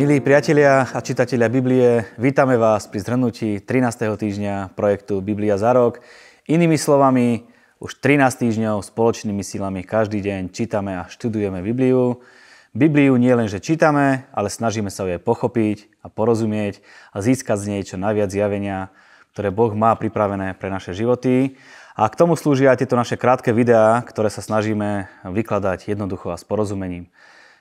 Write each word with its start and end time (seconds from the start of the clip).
Milí 0.00 0.16
priatelia 0.24 0.88
a 0.96 1.04
čitatelia 1.04 1.52
Biblie, 1.52 2.08
vítame 2.16 2.56
vás 2.56 2.88
pri 2.88 3.04
zhrnutí 3.04 3.60
13. 3.60 4.16
týždňa 4.16 4.72
projektu 4.72 5.20
Biblia 5.20 5.60
za 5.60 5.76
rok. 5.76 6.00
Inými 6.48 6.80
slovami, 6.80 7.44
už 7.84 8.00
13 8.00 8.48
týždňov 8.48 8.80
spoločnými 8.80 9.44
silami 9.44 9.84
každý 9.84 10.24
deň 10.24 10.56
čítame 10.56 10.96
a 10.96 11.04
študujeme 11.04 11.60
Bibliu. 11.60 12.24
Bibliu 12.72 13.12
nie 13.20 13.28
len, 13.28 13.44
že 13.44 13.60
čítame, 13.60 14.24
ale 14.32 14.48
snažíme 14.48 14.88
sa 14.88 15.04
ju 15.04 15.20
aj 15.20 15.20
pochopiť 15.20 15.92
a 16.00 16.08
porozumieť 16.08 16.80
a 17.12 17.20
získať 17.20 17.60
z 17.60 17.68
nej 17.68 17.82
čo 17.84 18.00
najviac 18.00 18.32
zjavenia, 18.32 18.88
ktoré 19.36 19.52
Boh 19.52 19.76
má 19.76 19.92
pripravené 20.00 20.56
pre 20.56 20.72
naše 20.72 20.96
životy. 20.96 21.60
A 21.92 22.08
k 22.08 22.16
tomu 22.16 22.40
slúžia 22.40 22.72
aj 22.72 22.88
tieto 22.88 22.96
naše 22.96 23.20
krátke 23.20 23.52
videá, 23.52 24.00
ktoré 24.08 24.32
sa 24.32 24.40
snažíme 24.40 25.12
vykladať 25.28 25.92
jednoducho 25.92 26.32
a 26.32 26.40
s 26.40 26.44
porozumením. 26.48 27.12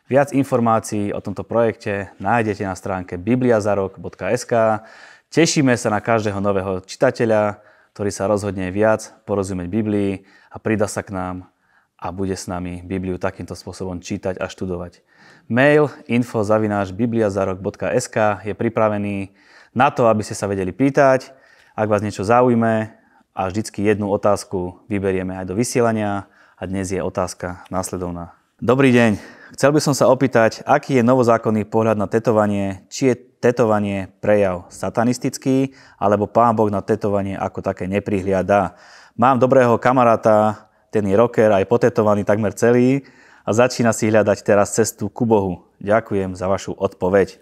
Viac 0.10 0.34
informácií 0.34 1.14
o 1.14 1.22
tomto 1.22 1.46
projekte 1.46 2.10
nájdete 2.18 2.66
na 2.66 2.74
stránke 2.74 3.14
bibliazarok.sk. 3.22 4.82
Tešíme 5.30 5.78
sa 5.78 5.94
na 5.94 6.02
každého 6.02 6.42
nového 6.42 6.82
čitateľa, 6.82 7.62
ktorý 7.94 8.10
sa 8.10 8.26
rozhodne 8.26 8.74
viac 8.74 9.14
porozumieť 9.30 9.70
Biblii 9.70 10.26
a 10.50 10.58
prida 10.58 10.90
sa 10.90 11.06
k 11.06 11.14
nám 11.14 11.46
a 11.94 12.10
bude 12.10 12.34
s 12.34 12.50
nami 12.50 12.82
Bibliu 12.82 13.22
takýmto 13.22 13.54
spôsobom 13.54 14.02
čítať 14.02 14.42
a 14.42 14.50
študovať. 14.50 15.06
Mail 15.46 15.94
info.bibliazarok.sk 16.10 18.18
je 18.50 18.58
pripravený 18.58 19.30
na 19.78 19.94
to, 19.94 20.10
aby 20.10 20.26
ste 20.26 20.34
sa 20.34 20.50
vedeli 20.50 20.74
pýtať. 20.74 21.38
Ak 21.78 21.86
vás 21.86 22.02
niečo 22.02 22.26
zaujme 22.26 22.98
a 23.38 23.42
vždycky 23.46 23.86
jednu 23.86 24.10
otázku 24.10 24.82
vyberieme 24.90 25.38
aj 25.38 25.46
do 25.46 25.54
vysielania 25.54 26.26
a 26.58 26.66
dnes 26.66 26.90
je 26.90 26.98
otázka 26.98 27.62
následovná. 27.70 28.34
Dobrý 28.58 28.90
deň, 28.90 29.39
Chcel 29.50 29.74
by 29.74 29.82
som 29.82 29.98
sa 29.98 30.06
opýtať, 30.06 30.62
aký 30.62 31.02
je 31.02 31.04
novozákonný 31.04 31.66
pohľad 31.66 31.98
na 31.98 32.06
tetovanie, 32.06 32.86
či 32.86 33.10
je 33.10 33.16
tetovanie 33.18 34.14
prejav 34.22 34.70
satanistický, 34.70 35.74
alebo 35.98 36.30
pán 36.30 36.54
Boh 36.54 36.70
na 36.70 36.86
tetovanie 36.86 37.34
ako 37.34 37.66
také 37.66 37.90
neprihliada. 37.90 38.78
Mám 39.18 39.42
dobrého 39.42 39.82
kamaráta, 39.82 40.70
ten 40.94 41.02
je 41.10 41.18
rocker, 41.18 41.50
aj 41.50 41.66
potetovaný 41.66 42.30
takmer 42.30 42.54
celý 42.54 43.02
a 43.42 43.50
začína 43.50 43.90
si 43.90 44.14
hľadať 44.14 44.38
teraz 44.46 44.78
cestu 44.78 45.10
ku 45.10 45.26
Bohu. 45.26 45.66
Ďakujem 45.82 46.38
za 46.38 46.46
vašu 46.46 46.78
odpoveď. 46.78 47.42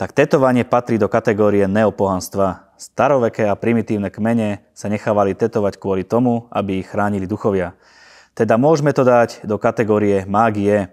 Tak 0.00 0.16
tetovanie 0.16 0.64
patrí 0.64 0.96
do 0.96 1.12
kategórie 1.12 1.68
neopohanstva. 1.68 2.72
Staroveké 2.80 3.44
a 3.44 3.54
primitívne 3.54 4.08
kmene 4.08 4.64
sa 4.72 4.88
nechávali 4.88 5.36
tetovať 5.36 5.76
kvôli 5.76 6.08
tomu, 6.08 6.48
aby 6.48 6.80
ich 6.80 6.88
chránili 6.88 7.28
duchovia. 7.28 7.76
Teda 8.32 8.56
môžeme 8.56 8.96
to 8.96 9.04
dať 9.04 9.44
do 9.44 9.60
kategórie 9.60 10.24
mágie, 10.24 10.88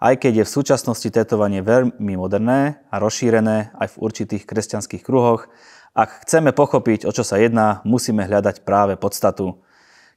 aj 0.00 0.14
keď 0.20 0.42
je 0.42 0.44
v 0.44 0.54
súčasnosti 0.60 1.08
tetovanie 1.08 1.64
veľmi 1.64 2.14
moderné 2.20 2.84
a 2.92 2.96
rozšírené 3.00 3.72
aj 3.76 3.96
v 3.96 4.00
určitých 4.00 4.44
kresťanských 4.44 5.02
kruhoch, 5.04 5.48
ak 5.96 6.28
chceme 6.28 6.52
pochopiť, 6.52 7.08
o 7.08 7.12
čo 7.12 7.24
sa 7.24 7.40
jedná, 7.40 7.80
musíme 7.88 8.28
hľadať 8.28 8.68
práve 8.68 9.00
podstatu. 9.00 9.64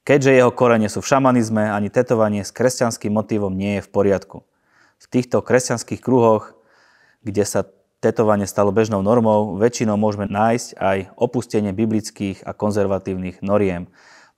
Keďže 0.03 0.35
jeho 0.35 0.51
korene 0.51 0.91
sú 0.91 0.99
v 0.99 1.09
šamanizme, 1.15 1.71
ani 1.71 1.87
tetovanie 1.87 2.43
s 2.43 2.51
kresťanským 2.51 3.15
motivom 3.15 3.55
nie 3.55 3.79
je 3.79 3.85
v 3.87 3.89
poriadku. 3.91 4.37
V 4.99 5.05
týchto 5.07 5.39
kresťanských 5.39 6.03
kruhoch, 6.03 6.59
kde 7.23 7.47
sa 7.47 7.63
tetovanie 8.03 8.47
stalo 8.47 8.75
bežnou 8.75 8.99
normou, 8.99 9.55
väčšinou 9.55 9.95
môžeme 9.95 10.27
nájsť 10.27 10.75
aj 10.75 10.97
opustenie 11.15 11.71
biblických 11.71 12.43
a 12.43 12.51
konzervatívnych 12.51 13.39
noriem. 13.39 13.87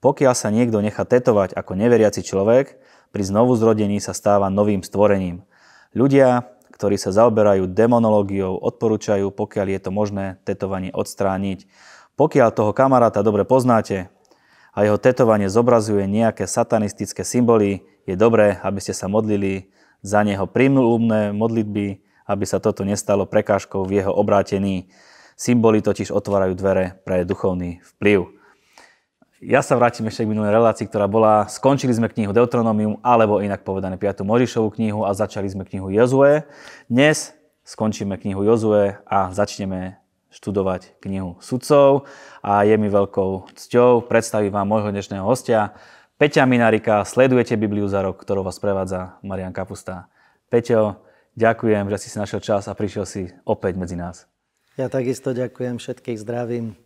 Pokiaľ 0.02 0.34
sa 0.34 0.54
niekto 0.54 0.82
nechá 0.82 1.06
tetovať 1.06 1.54
ako 1.54 1.78
neveriaci 1.78 2.26
človek, 2.26 2.78
pri 3.12 3.24
znovu 3.28 3.56
zrodení 3.60 4.00
sa 4.00 4.16
stáva 4.16 4.48
novým 4.48 4.82
stvorením. 4.82 5.44
Ľudia, 5.92 6.48
ktorí 6.72 6.96
sa 6.98 7.14
zaoberajú 7.14 7.70
demonológiou, 7.70 8.58
odporúčajú, 8.58 9.30
pokiaľ 9.30 9.68
je 9.78 9.80
to 9.84 9.92
možné, 9.94 10.26
tetovanie 10.48 10.90
odstrániť. 10.90 11.68
Pokiaľ 12.16 12.50
toho 12.56 12.72
kamaráta 12.74 13.22
dobre 13.22 13.44
poznáte 13.46 14.10
a 14.72 14.88
jeho 14.88 14.96
tetovanie 14.96 15.52
zobrazuje 15.52 16.08
nejaké 16.08 16.48
satanistické 16.48 17.22
symboly, 17.28 17.84
je 18.10 18.18
dobré, 18.18 18.58
aby 18.66 18.80
ste 18.82 18.98
sa 18.98 19.06
modlili 19.06 19.70
za 20.02 20.26
neho 20.26 20.50
prímluvné 20.50 21.36
modlitby, 21.38 22.02
aby 22.26 22.46
sa 22.48 22.58
toto 22.58 22.82
nestalo 22.82 23.30
prekážkou 23.30 23.86
v 23.86 24.02
jeho 24.02 24.10
obrátení. 24.16 24.90
Symboly 25.38 25.86
totiž 25.86 26.10
otvárajú 26.10 26.58
dvere 26.58 26.98
pre 27.06 27.28
duchovný 27.28 27.84
vplyv. 27.96 28.41
Ja 29.42 29.66
sa 29.66 29.74
vrátim 29.74 30.06
ešte 30.06 30.22
k 30.22 30.30
minulej 30.30 30.54
relácii, 30.54 30.86
ktorá 30.86 31.10
bola, 31.10 31.50
skončili 31.50 31.90
sme 31.90 32.14
knihu 32.14 32.30
Deuteronomium, 32.30 33.02
alebo 33.02 33.42
inak 33.42 33.66
povedané 33.66 33.98
5. 33.98 34.22
Možišovú 34.22 34.70
knihu 34.78 35.02
a 35.02 35.18
začali 35.18 35.50
sme 35.50 35.66
knihu 35.66 35.90
Jozue. 35.90 36.46
Dnes 36.86 37.34
skončíme 37.66 38.22
knihu 38.22 38.46
Jozue 38.46 39.02
a 39.02 39.34
začneme 39.34 39.98
študovať 40.30 40.94
knihu 41.02 41.42
Sudcov 41.42 42.06
a 42.46 42.70
je 42.70 42.78
mi 42.78 42.86
veľkou 42.86 43.50
cťou 43.58 44.06
predstaviť 44.06 44.54
vám 44.54 44.70
môjho 44.70 44.94
dnešného 44.94 45.26
hostia, 45.26 45.74
Peťa 46.22 46.46
Minarika. 46.46 47.02
Sledujete 47.02 47.58
Bibliu 47.58 47.90
za 47.90 48.06
rok, 48.06 48.22
ktorou 48.22 48.46
vás 48.46 48.62
prevádza 48.62 49.18
Marian 49.26 49.58
Kapusta. 49.58 50.06
Peťo, 50.54 51.02
ďakujem, 51.34 51.90
že 51.90 51.98
si 51.98 52.14
si 52.14 52.22
našiel 52.22 52.46
čas 52.46 52.70
a 52.70 52.78
prišiel 52.78 53.10
si 53.10 53.34
opäť 53.50 53.74
medzi 53.74 53.98
nás. 53.98 54.30
Ja 54.78 54.86
takisto 54.86 55.34
ďakujem, 55.34 55.82
všetkých 55.82 56.22
zdravím. 56.22 56.78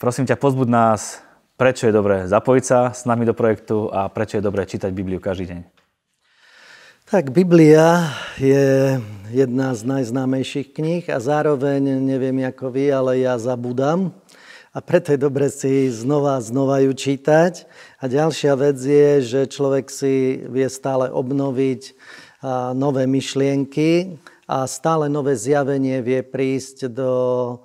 Prosím 0.00 0.24
ťa, 0.24 0.40
pozbud 0.40 0.72
nás 0.72 1.25
prečo 1.56 1.88
je 1.88 1.96
dobré 1.96 2.28
zapojiť 2.28 2.64
sa 2.64 2.92
s 2.92 3.08
nami 3.08 3.24
do 3.24 3.32
projektu 3.32 3.88
a 3.88 4.12
prečo 4.12 4.38
je 4.38 4.44
dobré 4.44 4.68
čítať 4.68 4.92
Bibliu 4.92 5.18
každý 5.18 5.50
deň? 5.52 5.60
Tak 7.06 7.30
Biblia 7.30 8.12
je 8.34 8.98
jedna 9.30 9.72
z 9.78 9.82
najznámejších 9.86 10.74
kníh 10.74 11.04
a 11.06 11.22
zároveň, 11.22 12.02
neviem 12.02 12.42
ako 12.44 12.74
vy, 12.74 12.90
ale 12.90 13.22
ja 13.22 13.38
zabudám. 13.38 14.10
A 14.74 14.82
preto 14.82 15.14
je 15.14 15.18
dobre 15.22 15.48
si 15.48 15.88
znova 15.88 16.36
a 16.36 16.44
znova 16.44 16.82
ju 16.82 16.92
čítať. 16.92 17.64
A 18.02 18.10
ďalšia 18.10 18.52
vec 18.58 18.76
je, 18.82 19.22
že 19.22 19.40
človek 19.48 19.86
si 19.88 20.44
vie 20.50 20.66
stále 20.66 21.08
obnoviť 21.08 21.96
nové 22.74 23.06
myšlienky 23.06 24.18
a 24.46 24.62
stále 24.70 25.10
nové 25.10 25.34
zjavenie 25.34 25.98
vie 26.06 26.22
prísť 26.22 26.86
do 26.86 27.12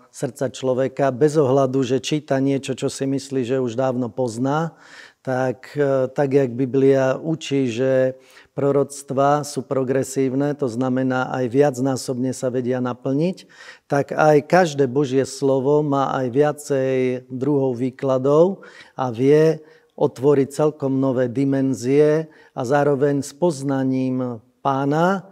srdca 0.10 0.50
človeka 0.50 1.14
bez 1.14 1.38
ohľadu, 1.38 1.86
že 1.86 2.02
číta 2.02 2.42
niečo, 2.42 2.74
čo 2.74 2.90
si 2.90 3.06
myslí, 3.06 3.46
že 3.46 3.62
už 3.62 3.78
dávno 3.78 4.10
pozná, 4.10 4.74
tak, 5.22 5.78
e, 5.78 6.10
tak 6.10 6.34
jak 6.34 6.50
Biblia 6.58 7.22
učí, 7.22 7.70
že 7.70 8.18
proroctva 8.58 9.46
sú 9.46 9.62
progresívne, 9.62 10.58
to 10.58 10.66
znamená 10.66 11.30
aj 11.30 11.46
viacnásobne 11.54 12.34
sa 12.34 12.50
vedia 12.50 12.82
naplniť, 12.82 13.46
tak 13.86 14.18
aj 14.18 14.50
každé 14.50 14.90
Božie 14.90 15.30
slovo 15.30 15.86
má 15.86 16.10
aj 16.18 16.28
viacej 16.34 16.98
druhov 17.30 17.78
výkladov 17.78 18.66
a 18.98 19.14
vie 19.14 19.62
otvoriť 19.94 20.50
celkom 20.50 20.98
nové 20.98 21.30
dimenzie 21.30 22.26
a 22.58 22.62
zároveň 22.66 23.22
s 23.22 23.38
poznaním 23.38 24.42
pána, 24.66 25.31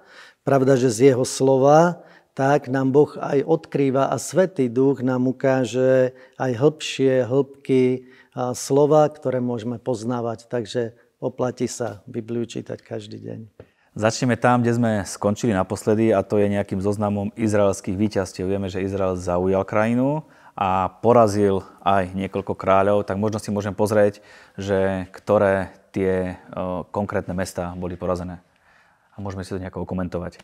pravda, 0.50 0.74
že 0.74 0.90
z 0.90 1.14
jeho 1.14 1.22
slova, 1.22 2.02
tak 2.34 2.74
nám 2.74 2.90
Boh 2.90 3.14
aj 3.22 3.46
odkrýva 3.46 4.10
a 4.10 4.18
Svetý 4.18 4.66
Duch 4.66 5.06
nám 5.06 5.30
ukáže 5.30 6.18
aj 6.42 6.52
hĺbšie 6.58 7.22
hĺbky 7.30 8.10
slova, 8.58 9.06
ktoré 9.14 9.46
môžeme 9.46 9.78
poznávať. 9.78 10.50
Takže 10.50 10.98
oplatí 11.22 11.70
sa 11.70 12.02
Bibliu 12.10 12.50
čítať 12.50 12.82
každý 12.82 13.22
deň. 13.22 13.40
Začneme 13.94 14.42
tam, 14.42 14.66
kde 14.66 14.74
sme 14.74 14.92
skončili 15.06 15.54
naposledy 15.54 16.10
a 16.18 16.26
to 16.26 16.42
je 16.42 16.50
nejakým 16.50 16.82
zoznamom 16.82 17.30
izraelských 17.38 17.94
víťazstiev. 17.94 18.50
Vieme, 18.50 18.74
že 18.74 18.82
Izrael 18.82 19.22
zaujal 19.22 19.62
krajinu 19.70 20.26
a 20.58 20.90
porazil 21.06 21.62
aj 21.86 22.18
niekoľko 22.18 22.58
kráľov, 22.58 23.06
tak 23.06 23.22
možno 23.22 23.38
si 23.38 23.54
môžem 23.54 23.78
pozrieť, 23.78 24.26
že 24.58 25.06
ktoré 25.14 25.78
tie 25.94 26.42
konkrétne 26.90 27.38
mesta 27.38 27.78
boli 27.78 27.94
porazené. 27.94 28.42
A 29.20 29.24
môžeme 29.24 29.44
si 29.44 29.52
to 29.52 29.60
nejako 29.60 29.84
komentovať. 29.84 30.40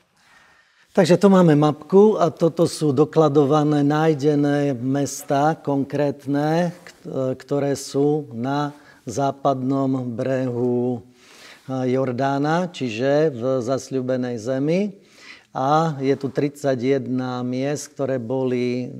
Takže 0.91 1.15
tu 1.15 1.31
máme 1.31 1.55
mapku 1.55 2.19
a 2.19 2.27
toto 2.27 2.67
sú 2.67 2.91
dokladované, 2.91 3.87
nájdené 3.87 4.75
mesta 4.75 5.55
konkrétne, 5.55 6.75
ktoré 7.39 7.79
sú 7.79 8.27
na 8.35 8.75
západnom 9.07 10.11
brehu 10.11 11.07
Jordána, 11.71 12.67
čiže 12.67 13.31
v 13.31 13.63
zasľubenej 13.63 14.43
zemi. 14.43 14.99
A 15.55 15.95
je 16.03 16.11
tu 16.19 16.27
31 16.27 17.07
miest, 17.47 17.95
ktoré 17.95 18.19
boli 18.19 18.91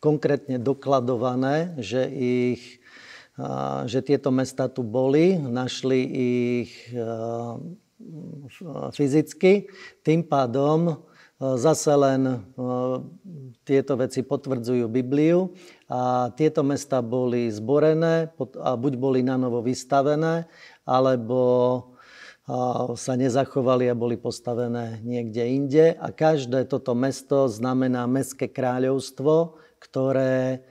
konkrétne 0.00 0.56
dokladované, 0.56 1.76
že, 1.76 2.08
ich, 2.12 2.80
že 3.84 4.00
tieto 4.00 4.32
mesta 4.32 4.72
tu 4.72 4.80
boli, 4.80 5.36
našli 5.36 6.00
ich 6.64 6.72
fyzicky. 8.94 9.68
Tým 10.02 10.22
pádom 10.26 11.08
Zase 11.38 11.94
len 11.94 12.26
e, 12.26 12.34
tieto 13.62 13.94
veci 13.94 14.26
potvrdzujú 14.26 14.90
Bibliu 14.90 15.54
a 15.86 16.34
tieto 16.34 16.66
mesta 16.66 16.98
boli 16.98 17.46
zborené 17.46 18.26
a 18.58 18.74
buď 18.74 18.92
boli 18.98 19.22
na 19.22 19.38
novo 19.38 19.62
vystavené, 19.62 20.50
alebo 20.82 21.38
sa 22.96 23.12
nezachovali 23.12 23.92
a 23.92 23.94
boli 23.94 24.16
postavené 24.16 25.04
niekde 25.04 25.44
inde. 25.44 25.86
A 26.00 26.08
každé 26.08 26.64
toto 26.64 26.96
mesto 26.96 27.44
znamená 27.44 28.08
mestské 28.08 28.48
kráľovstvo, 28.48 29.60
ktoré 29.76 30.64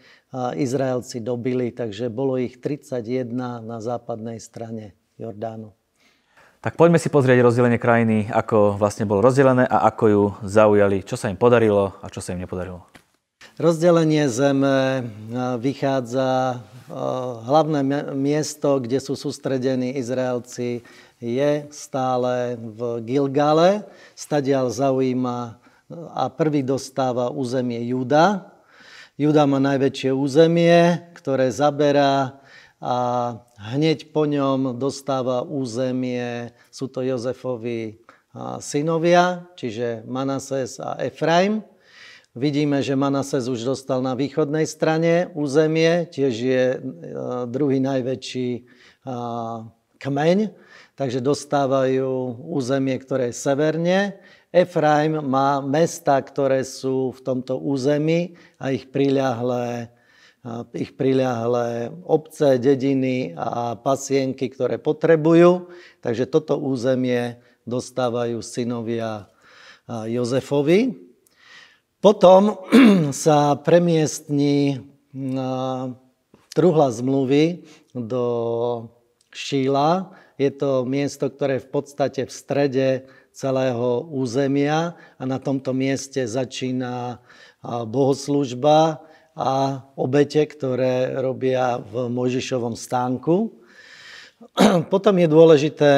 Izraelci 0.58 1.22
dobili, 1.22 1.70
takže 1.70 2.10
bolo 2.10 2.42
ich 2.42 2.58
31 2.58 3.30
na 3.62 3.78
západnej 3.78 4.42
strane 4.42 4.98
Jordánu. 5.22 5.77
Tak 6.58 6.74
poďme 6.74 6.98
si 6.98 7.14
pozrieť 7.14 7.46
rozdelenie 7.46 7.78
krajiny, 7.78 8.34
ako 8.34 8.82
vlastne 8.82 9.06
bolo 9.06 9.22
rozdelené 9.22 9.70
a 9.70 9.86
ako 9.94 10.06
ju 10.10 10.24
zaujali, 10.42 11.06
čo 11.06 11.14
sa 11.14 11.30
im 11.30 11.38
podarilo 11.38 11.94
a 12.02 12.10
čo 12.10 12.18
sa 12.18 12.34
im 12.34 12.42
nepodarilo. 12.42 12.82
Rozdelenie 13.62 14.26
zeme 14.26 15.06
vychádza, 15.62 16.62
hlavné 17.46 17.82
miesto, 18.18 18.82
kde 18.82 18.98
sú 18.98 19.14
sústredení 19.14 20.02
Izraelci, 20.02 20.82
je 21.18 21.52
stále 21.70 22.58
v 22.58 23.06
Gilgale. 23.06 23.86
Stadial 24.18 24.70
zaujíma 24.74 25.58
a 26.14 26.24
prvý 26.30 26.62
dostáva 26.66 27.34
územie 27.34 27.82
Juda. 27.86 28.54
Juda 29.18 29.46
má 29.50 29.58
najväčšie 29.58 30.14
územie, 30.14 31.06
ktoré 31.18 31.50
zaberá 31.50 32.38
a 32.78 32.96
hneď 33.74 34.14
po 34.14 34.30
ňom 34.30 34.78
dostáva 34.78 35.42
územie, 35.42 36.54
sú 36.70 36.86
to 36.90 37.02
Jozefovi 37.02 37.98
synovia, 38.62 39.50
čiže 39.58 40.06
Manases 40.06 40.78
a 40.78 40.94
Efraim. 41.02 41.66
Vidíme, 42.38 42.86
že 42.86 42.94
Manases 42.94 43.50
už 43.50 43.66
dostal 43.66 43.98
na 44.06 44.14
východnej 44.14 44.70
strane 44.70 45.34
územie, 45.34 46.06
tiež 46.06 46.34
je 46.38 46.64
e, 46.78 46.80
druhý 47.50 47.82
najväčší 47.82 48.50
kmeň, 49.98 50.38
takže 50.94 51.20
dostávajú 51.24 52.38
územie, 52.46 52.94
ktoré 53.02 53.34
je 53.34 53.42
severne. 53.42 54.00
Efraim 54.54 55.18
má 55.26 55.60
mesta, 55.66 56.22
ktoré 56.22 56.62
sú 56.62 57.10
v 57.16 57.20
tomto 57.26 57.58
území 57.58 58.38
a 58.62 58.70
ich 58.70 58.86
priľahlé 58.94 59.97
ich 60.72 60.96
priľahlé 60.96 61.92
obce, 62.08 62.56
dediny 62.62 63.36
a 63.36 63.76
pasienky, 63.76 64.48
ktoré 64.48 64.80
potrebujú. 64.80 65.68
Takže 66.00 66.30
toto 66.30 66.56
územie 66.56 67.40
dostávajú 67.68 68.40
synovia 68.40 69.28
Jozefovi. 69.88 70.96
Potom 72.00 72.64
sa 73.26 73.60
premiestní 73.60 74.84
truhla 76.54 76.88
zmluvy 76.94 77.68
do 77.94 78.26
Šíla. 79.34 80.14
Je 80.38 80.54
to 80.54 80.86
miesto, 80.86 81.30
ktoré 81.30 81.58
je 81.58 81.66
v 81.66 81.70
podstate 81.74 82.22
v 82.26 82.34
strede 82.34 82.88
celého 83.34 84.06
územia 84.10 84.98
a 85.18 85.24
na 85.26 85.38
tomto 85.38 85.74
mieste 85.74 86.26
začína 86.26 87.22
bohoslužba 87.62 89.02
a 89.38 89.86
obete, 89.94 90.42
ktoré 90.50 91.14
robia 91.22 91.78
v 91.78 92.10
Mojžišovom 92.10 92.74
stánku. 92.74 93.54
Potom 94.94 95.16
je 95.22 95.28
dôležité, 95.30 95.94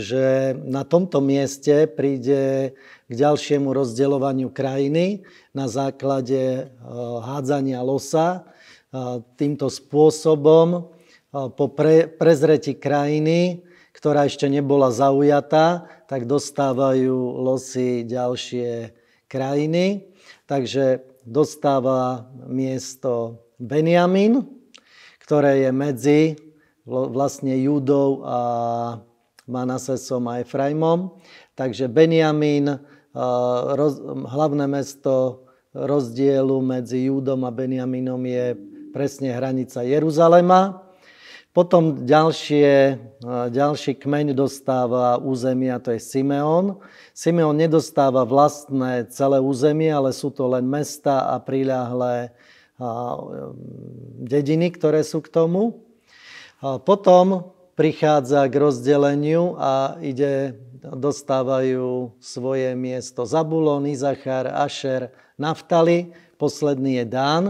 že 0.00 0.56
na 0.64 0.88
tomto 0.88 1.20
mieste 1.20 1.84
príde 1.84 2.72
k 3.06 3.12
ďalšiemu 3.12 3.76
rozdeľovaniu 3.76 4.48
krajiny 4.48 5.20
na 5.52 5.68
základe 5.68 6.40
e, 6.40 6.64
hádzania 7.20 7.84
losa. 7.84 8.48
E, 8.88 9.20
týmto 9.36 9.68
spôsobom 9.68 10.68
e, 10.72 10.80
po 11.52 11.68
pre, 11.68 12.08
prezreti 12.08 12.72
krajiny, 12.72 13.68
ktorá 13.92 14.24
ešte 14.24 14.48
nebola 14.48 14.88
zaujatá, 14.88 15.84
tak 16.08 16.24
dostávajú 16.24 17.36
losy 17.36 18.08
ďalšie 18.08 18.96
krajiny. 19.28 20.08
Takže 20.48 21.15
dostáva 21.26 22.30
miesto 22.46 23.42
Benjamin, 23.58 24.46
ktoré 25.26 25.66
je 25.66 25.70
medzi 25.74 26.20
vlastne 26.86 27.58
Judou 27.58 28.22
a 28.22 28.40
Manasesom 29.50 30.30
a 30.30 30.38
Efraimom. 30.38 31.18
Takže 31.58 31.90
Benjamin, 31.90 32.78
hlavné 34.30 34.64
mesto 34.70 35.42
rozdielu 35.74 36.56
medzi 36.62 37.10
Júdom 37.10 37.42
a 37.42 37.50
Benjaminom 37.50 38.22
je 38.22 38.54
presne 38.94 39.34
hranica 39.34 39.82
Jeruzalema. 39.82 40.85
Potom 41.56 42.04
ďalšie, 42.04 43.00
ďalší 43.48 43.96
kmeň 43.96 44.36
dostáva 44.36 45.16
územia, 45.16 45.80
to 45.80 45.96
je 45.96 46.00
Simeon. 46.04 46.84
Simeon 47.16 47.56
nedostáva 47.56 48.28
vlastné 48.28 49.08
celé 49.08 49.40
územie, 49.40 49.88
ale 49.88 50.12
sú 50.12 50.28
to 50.28 50.52
len 50.52 50.68
mesta 50.68 51.32
a 51.32 51.40
priľahlé 51.40 52.36
dediny, 54.20 54.68
ktoré 54.68 55.00
sú 55.00 55.24
k 55.24 55.32
tomu. 55.32 55.80
Potom 56.60 57.56
prichádza 57.72 58.44
k 58.52 58.54
rozdeleniu 58.60 59.56
a 59.56 59.96
ide, 60.04 60.60
dostávajú 60.84 62.12
svoje 62.20 62.76
miesto 62.76 63.24
Zabulon, 63.24 63.88
Izachar, 63.88 64.44
Ašer, 64.44 65.08
Naftali, 65.40 66.12
posledný 66.36 67.00
je 67.00 67.06
Dán. 67.08 67.44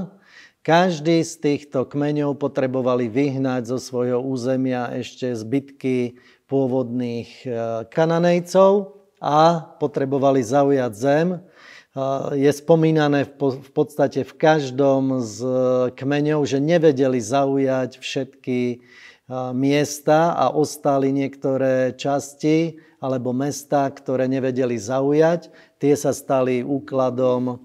Každý 0.66 1.22
z 1.22 1.34
týchto 1.38 1.86
kmeňov 1.86 2.42
potrebovali 2.42 3.06
vyhnať 3.06 3.70
zo 3.70 3.78
svojho 3.78 4.18
územia 4.18 4.90
ešte 4.98 5.30
zbytky 5.30 6.18
pôvodných 6.50 7.30
e, 7.46 7.50
kananejcov 7.86 8.98
a 9.22 9.62
potrebovali 9.78 10.42
zaujať 10.42 10.92
zem. 10.98 11.28
E, 11.30 11.40
je 12.34 12.50
spomínané 12.50 13.30
v 13.38 13.70
podstate 13.70 14.26
v 14.26 14.34
každom 14.34 15.22
z 15.22 15.38
kmeňov, 15.94 16.42
že 16.50 16.58
nevedeli 16.58 17.22
zaujať 17.22 18.02
všetky 18.02 18.60
e, 18.74 18.76
miesta 19.54 20.34
a 20.34 20.50
ostali 20.50 21.14
niektoré 21.14 21.94
časti 21.94 22.82
alebo 22.98 23.30
mesta, 23.30 23.86
ktoré 23.86 24.26
nevedeli 24.26 24.74
zaujať. 24.74 25.46
Tie 25.78 25.94
sa 25.94 26.10
stali 26.10 26.66
úkladom 26.66 27.62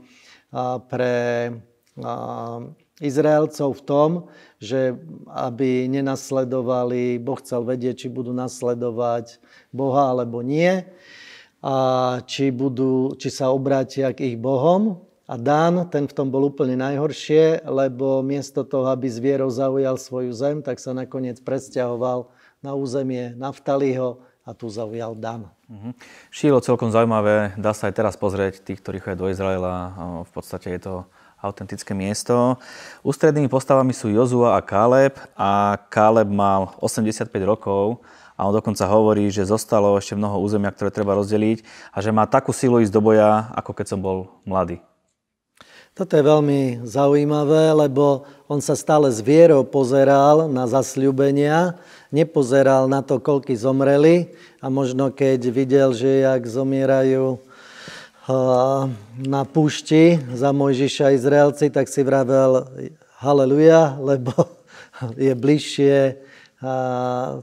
pre 0.86 1.18
Izraelcov 3.01 3.81
v 3.81 3.83
tom, 3.83 4.09
že 4.62 4.95
aby 5.33 5.89
nenasledovali, 5.89 7.18
Boh 7.18 7.42
chcel 7.42 7.65
vedieť, 7.65 8.06
či 8.06 8.07
budú 8.13 8.30
nasledovať 8.31 9.42
Boha 9.74 10.13
alebo 10.13 10.45
nie 10.45 10.86
a 11.65 11.75
či, 12.30 12.53
budú, 12.53 13.18
či 13.18 13.33
sa 13.33 13.49
obrátia 13.49 14.14
k 14.14 14.33
ich 14.33 14.37
Bohom. 14.37 15.02
A 15.31 15.40
Dan, 15.40 15.87
ten 15.87 16.11
v 16.11 16.14
tom 16.14 16.28
bol 16.28 16.44
úplne 16.44 16.76
najhoršie, 16.76 17.64
lebo 17.64 18.19
miesto 18.19 18.68
toho, 18.68 18.92
aby 18.92 19.07
s 19.07 19.16
vierou 19.16 19.47
zaujal 19.47 19.95
svoju 19.95 20.35
zem, 20.35 20.59
tak 20.59 20.76
sa 20.76 20.92
nakoniec 20.92 21.40
presťahoval 21.40 22.28
na 22.59 22.76
územie 22.76 23.31
Naftaliho 23.40 24.19
a 24.44 24.52
tu 24.52 24.68
zaujal 24.68 25.16
Dan. 25.16 25.47
Uh-huh. 25.71 25.95
Šílo 26.35 26.59
celkom 26.59 26.92
zaujímavé, 26.92 27.56
dá 27.56 27.71
sa 27.71 27.87
aj 27.87 27.95
teraz 27.95 28.19
pozrieť, 28.19 28.59
tých, 28.59 28.83
ktorí 28.83 28.99
chodia 28.99 29.21
do 29.23 29.31
Izraela, 29.31 29.95
v 30.28 30.31
podstate 30.35 30.76
je 30.76 30.81
to 30.83 30.95
autentické 31.42 31.98
miesto. 31.98 32.62
Ústrednými 33.02 33.50
postavami 33.50 33.92
sú 33.92 34.14
Jozua 34.14 34.56
a 34.56 34.62
Káleb 34.62 35.18
a 35.33 35.81
Káleb 35.90 36.30
mal 36.30 36.78
85 36.78 37.26
rokov 37.42 38.00
a 38.38 38.45
on 38.45 38.54
dokonca 38.54 38.86
hovorí, 38.86 39.33
že 39.33 39.50
zostalo 39.50 39.98
ešte 39.98 40.14
mnoho 40.14 40.38
územia, 40.38 40.69
ktoré 40.69 40.94
treba 40.94 41.18
rozdeliť 41.18 41.66
a 41.92 41.98
že 42.00 42.14
má 42.14 42.30
takú 42.30 42.54
silu 42.54 42.78
ísť 42.80 42.94
do 42.94 43.02
boja, 43.02 43.50
ako 43.57 43.74
keď 43.74 43.86
som 43.90 44.00
bol 44.00 44.30
mladý. 44.45 44.81
Toto 45.92 46.16
je 46.16 46.24
veľmi 46.24 46.88
zaujímavé, 46.88 47.76
lebo 47.76 48.24
on 48.48 48.64
sa 48.64 48.80
stále 48.80 49.12
s 49.12 49.19
vierou 49.19 49.60
pozeral 49.68 50.48
na 50.48 50.64
zasľúbenia, 50.64 51.76
nepozeral 52.16 52.88
na 52.88 53.04
to, 53.04 53.19
koľky 53.19 53.60
zomreli 53.60 54.31
a 54.64 54.71
možno 54.71 55.12
keď 55.12 55.52
videl, 55.52 55.92
že 55.92 56.24
jak 56.24 56.48
zomierajú 56.48 57.44
na 59.18 59.42
púšti 59.47 60.19
za 60.35 60.52
Mojžiša 60.52 61.16
Izraelci, 61.16 61.71
tak 61.71 61.88
si 61.88 62.04
vravel 62.04 62.68
haleluja, 63.21 63.95
lebo 64.09 64.33
je 65.18 65.33
bližšie 65.33 66.21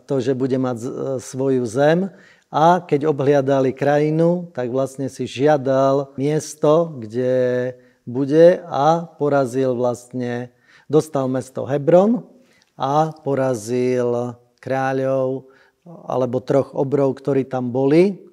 to, 0.07 0.15
že 0.23 0.39
bude 0.39 0.55
mať 0.59 0.79
svoju 1.19 1.67
zem. 1.67 2.13
A 2.49 2.81
keď 2.81 3.13
obhliadali 3.13 3.77
krajinu, 3.77 4.49
tak 4.57 4.73
vlastne 4.73 5.13
si 5.13 5.29
žiadal 5.29 6.17
miesto, 6.17 6.97
kde 6.97 7.77
bude 8.09 8.65
a 8.65 9.05
porazil 9.05 9.77
vlastne, 9.77 10.49
dostal 10.89 11.29
mesto 11.29 11.69
Hebron 11.69 12.25
a 12.73 13.13
porazil 13.13 14.39
kráľov 14.65 15.53
alebo 15.85 16.41
troch 16.41 16.73
obrov, 16.73 17.21
ktorí 17.21 17.45
tam 17.45 17.69
boli 17.69 18.28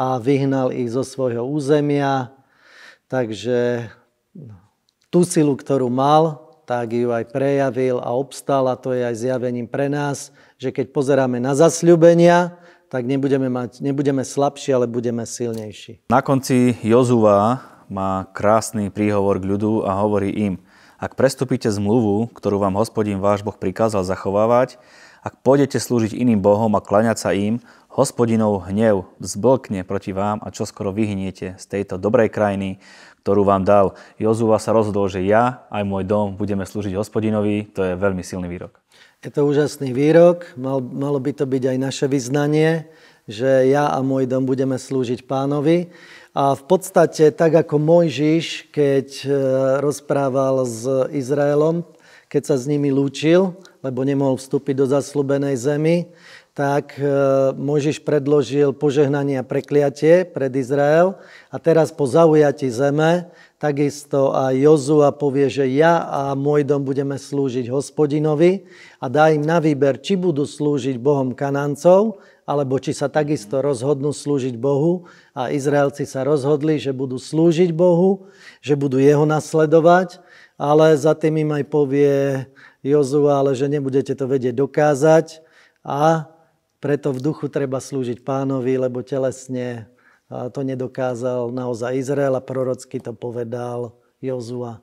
a 0.00 0.16
vyhnal 0.16 0.72
ich 0.72 0.88
zo 0.88 1.04
svojho 1.04 1.44
územia. 1.44 2.32
Takže 3.12 3.92
tú 5.12 5.28
silu, 5.28 5.52
ktorú 5.52 5.92
mal, 5.92 6.40
tak 6.64 6.96
ju 6.96 7.12
aj 7.12 7.28
prejavil 7.28 8.00
a 8.00 8.14
obstal 8.16 8.64
a 8.72 8.80
to 8.80 8.96
je 8.96 9.04
aj 9.04 9.20
zjavením 9.20 9.68
pre 9.68 9.92
nás, 9.92 10.32
že 10.56 10.72
keď 10.72 10.94
pozeráme 10.94 11.36
na 11.36 11.52
zasľubenia, 11.52 12.56
tak 12.88 13.04
nebudeme, 13.04 13.52
mať, 13.52 13.84
nebudeme 13.84 14.24
slabší, 14.24 14.72
ale 14.72 14.86
budeme 14.88 15.26
silnejší. 15.28 16.08
Na 16.08 16.24
konci 16.24 16.80
Jozua 16.80 17.60
má 17.90 18.24
krásny 18.32 18.88
príhovor 18.88 19.42
k 19.42 19.50
ľudu 19.52 19.84
a 19.84 19.98
hovorí 20.00 20.30
im, 20.32 20.54
ak 20.96 21.18
prestúpite 21.18 21.66
zmluvu, 21.66 22.30
ktorú 22.32 22.62
vám 22.62 22.78
hospodin 22.78 23.18
váš 23.18 23.42
Boh 23.42 23.56
prikázal 23.56 24.06
zachovávať, 24.06 24.78
ak 25.20 25.44
pôjdete 25.44 25.76
slúžiť 25.76 26.16
iným 26.16 26.40
bohom 26.40 26.72
a 26.78 26.80
klaňať 26.80 27.18
sa 27.20 27.30
im, 27.36 27.60
hospodinov 27.90 28.70
hnev 28.70 29.10
vzblkne 29.18 29.82
proti 29.82 30.14
vám 30.14 30.38
a 30.40 30.54
čoskoro 30.54 30.94
vyhniete 30.94 31.58
z 31.58 31.64
tejto 31.66 31.98
dobrej 31.98 32.30
krajiny, 32.30 32.78
ktorú 33.26 33.42
vám 33.42 33.66
dal. 33.66 33.98
Jozua 34.16 34.62
sa 34.62 34.70
rozhodol, 34.70 35.10
že 35.10 35.26
ja 35.26 35.66
aj 35.68 35.82
môj 35.82 36.06
dom 36.06 36.38
budeme 36.38 36.62
slúžiť 36.62 36.94
hospodinovi. 36.94 37.68
To 37.74 37.82
je 37.82 37.92
veľmi 37.98 38.22
silný 38.22 38.46
výrok. 38.46 38.78
Je 39.20 39.28
to 39.28 39.44
úžasný 39.44 39.92
výrok. 39.92 40.48
Mal, 40.56 40.80
malo 40.80 41.20
by 41.20 41.36
to 41.36 41.44
byť 41.44 41.62
aj 41.76 41.76
naše 41.76 42.06
vyznanie, 42.08 42.88
že 43.28 43.68
ja 43.68 43.92
a 43.92 44.00
môj 44.00 44.24
dom 44.24 44.48
budeme 44.48 44.80
slúžiť 44.80 45.28
pánovi. 45.28 45.92
A 46.32 46.54
v 46.56 46.62
podstate, 46.64 47.28
tak 47.34 47.52
ako 47.58 47.76
Mojžiš, 47.76 48.70
keď 48.72 49.08
e, 49.20 49.28
rozprával 49.82 50.62
s 50.64 50.86
Izraelom, 51.10 51.84
keď 52.30 52.42
sa 52.46 52.56
s 52.56 52.70
nimi 52.70 52.94
lúčil, 52.94 53.58
lebo 53.82 54.06
nemohol 54.06 54.38
vstúpiť 54.38 54.78
do 54.78 54.86
zaslúbenej 54.86 55.58
zemi, 55.58 56.06
tak 56.54 56.98
e, 56.98 57.06
Mojžiš 57.54 58.02
predložil 58.02 58.74
požehnanie 58.74 59.38
a 59.38 59.46
prekliatie 59.46 60.26
pred 60.26 60.50
Izrael. 60.58 61.14
A 61.48 61.56
teraz 61.62 61.94
po 61.94 62.10
zaujati 62.10 62.66
zeme, 62.68 63.30
takisto 63.62 64.34
aj 64.34 64.58
Jozua 64.58 65.14
povie, 65.14 65.46
že 65.46 65.70
ja 65.70 66.02
a 66.04 66.34
môj 66.34 66.66
dom 66.66 66.82
budeme 66.82 67.14
slúžiť 67.14 67.70
hospodinovi 67.70 68.66
a 68.98 69.06
dá 69.06 69.30
im 69.30 69.46
na 69.46 69.62
výber, 69.62 70.02
či 70.02 70.18
budú 70.18 70.42
slúžiť 70.42 70.98
Bohom 70.98 71.38
Kanancov, 71.38 72.18
alebo 72.50 72.82
či 72.82 72.90
sa 72.90 73.06
takisto 73.06 73.62
rozhodnú 73.62 74.10
slúžiť 74.10 74.58
Bohu. 74.58 75.06
A 75.38 75.54
Izraelci 75.54 76.02
sa 76.02 76.26
rozhodli, 76.26 76.82
že 76.82 76.90
budú 76.90 77.14
slúžiť 77.14 77.70
Bohu, 77.70 78.26
že 78.58 78.74
budú 78.74 78.98
jeho 78.98 79.22
nasledovať, 79.22 80.18
ale 80.58 80.98
za 80.98 81.14
tým 81.14 81.46
im 81.46 81.62
aj 81.62 81.64
povie 81.70 82.42
Jozua, 82.82 83.38
ale 83.38 83.54
že 83.54 83.70
nebudete 83.70 84.18
to 84.18 84.26
vedieť 84.26 84.58
dokázať 84.58 85.46
a 85.86 86.26
preto 86.80 87.12
v 87.12 87.20
duchu 87.20 87.52
treba 87.52 87.78
slúžiť 87.78 88.24
pánovi, 88.24 88.80
lebo 88.80 89.04
telesne 89.04 89.86
to 90.30 90.64
nedokázal 90.64 91.52
naozaj 91.52 92.00
Izrael 92.00 92.34
a 92.34 92.42
prorocky 92.42 93.02
to 93.02 93.12
povedal 93.12 94.00
Jozua. 94.24 94.80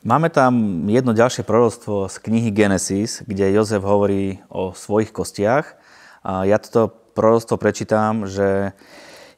Máme 0.00 0.32
tam 0.32 0.84
jedno 0.88 1.12
ďalšie 1.12 1.44
proroctvo 1.44 2.08
z 2.08 2.16
knihy 2.24 2.48
Genesis, 2.56 3.20
kde 3.28 3.52
Jozef 3.52 3.84
hovorí 3.84 4.40
o 4.48 4.72
svojich 4.72 5.12
kostiach 5.12 5.76
a 6.24 6.48
ja 6.48 6.56
toto 6.56 6.88
prorostvo 7.12 7.60
prečítam, 7.60 8.24
že 8.24 8.72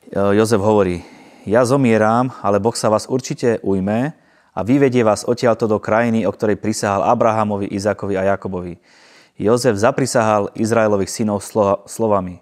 e, 0.06 0.18
Jozef 0.38 0.62
hovorí, 0.62 1.02
ja 1.42 1.66
zomieram, 1.66 2.30
ale 2.46 2.62
Boh 2.62 2.78
sa 2.78 2.86
vás 2.86 3.10
určite 3.10 3.58
ujme 3.66 4.14
a 4.54 4.60
vyvedie 4.62 5.02
vás 5.02 5.26
odtiaľto 5.26 5.66
do 5.66 5.82
krajiny, 5.82 6.22
o 6.22 6.34
ktorej 6.34 6.62
prisahal 6.62 7.02
Abrahamovi, 7.10 7.66
Izakovi 7.74 8.14
a 8.14 8.30
Jakobovi. 8.34 8.78
Jozef 9.42 9.74
zaprisahal 9.74 10.54
Izraelových 10.54 11.10
synov 11.10 11.42
slovami. 11.90 12.38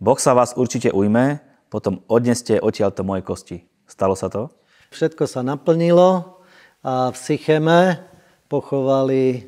Boh 0.00 0.16
sa 0.16 0.32
vás 0.32 0.56
určite 0.56 0.88
ujme, 0.88 1.44
potom 1.68 2.00
odneste 2.08 2.56
odtiaľto 2.56 3.04
moje 3.04 3.20
kosti. 3.20 3.56
Stalo 3.84 4.16
sa 4.16 4.32
to? 4.32 4.48
Všetko 4.88 5.28
sa 5.28 5.44
naplnilo 5.44 6.40
a 6.80 7.12
v 7.12 7.16
Sycheme 7.20 8.00
pochovali 8.48 9.44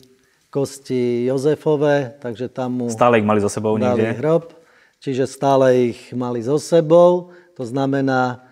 kosti 0.52 1.24
Jozefove, 1.24 2.20
takže 2.20 2.52
tam 2.52 2.84
mu... 2.84 2.86
Stále 2.92 3.16
ich 3.16 3.24
mali 3.24 3.40
so 3.40 3.48
sebou 3.48 3.80
dali 3.80 4.04
niekde? 4.04 4.20
hrob, 4.20 4.52
čiže 5.00 5.24
stále 5.24 5.96
ich 5.96 6.12
mali 6.12 6.44
so 6.44 6.60
sebou. 6.60 7.32
To 7.56 7.64
znamená, 7.64 8.44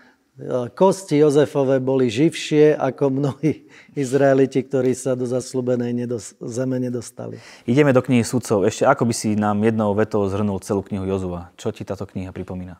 kosti 0.75 1.19
Jozefove 1.19 1.83
boli 1.83 2.07
živšie 2.07 2.79
ako 2.79 3.11
mnohí 3.11 3.67
Izraeliti, 3.99 4.63
ktorí 4.63 4.95
sa 4.95 5.19
do 5.19 5.27
zaslúbenej 5.27 5.91
nedos- 5.91 6.39
zeme 6.39 6.79
nedostali. 6.79 7.43
Ideme 7.67 7.91
do 7.91 7.99
knihy 7.99 8.23
sudcov. 8.23 8.63
Ešte 8.63 8.87
ako 8.87 9.11
by 9.11 9.15
si 9.15 9.35
nám 9.35 9.59
jednou 9.67 9.91
vetou 9.99 10.23
zhrnul 10.31 10.63
celú 10.63 10.87
knihu 10.87 11.03
Jozua? 11.11 11.51
Čo 11.59 11.75
ti 11.75 11.83
táto 11.83 12.07
kniha 12.07 12.31
pripomína? 12.31 12.79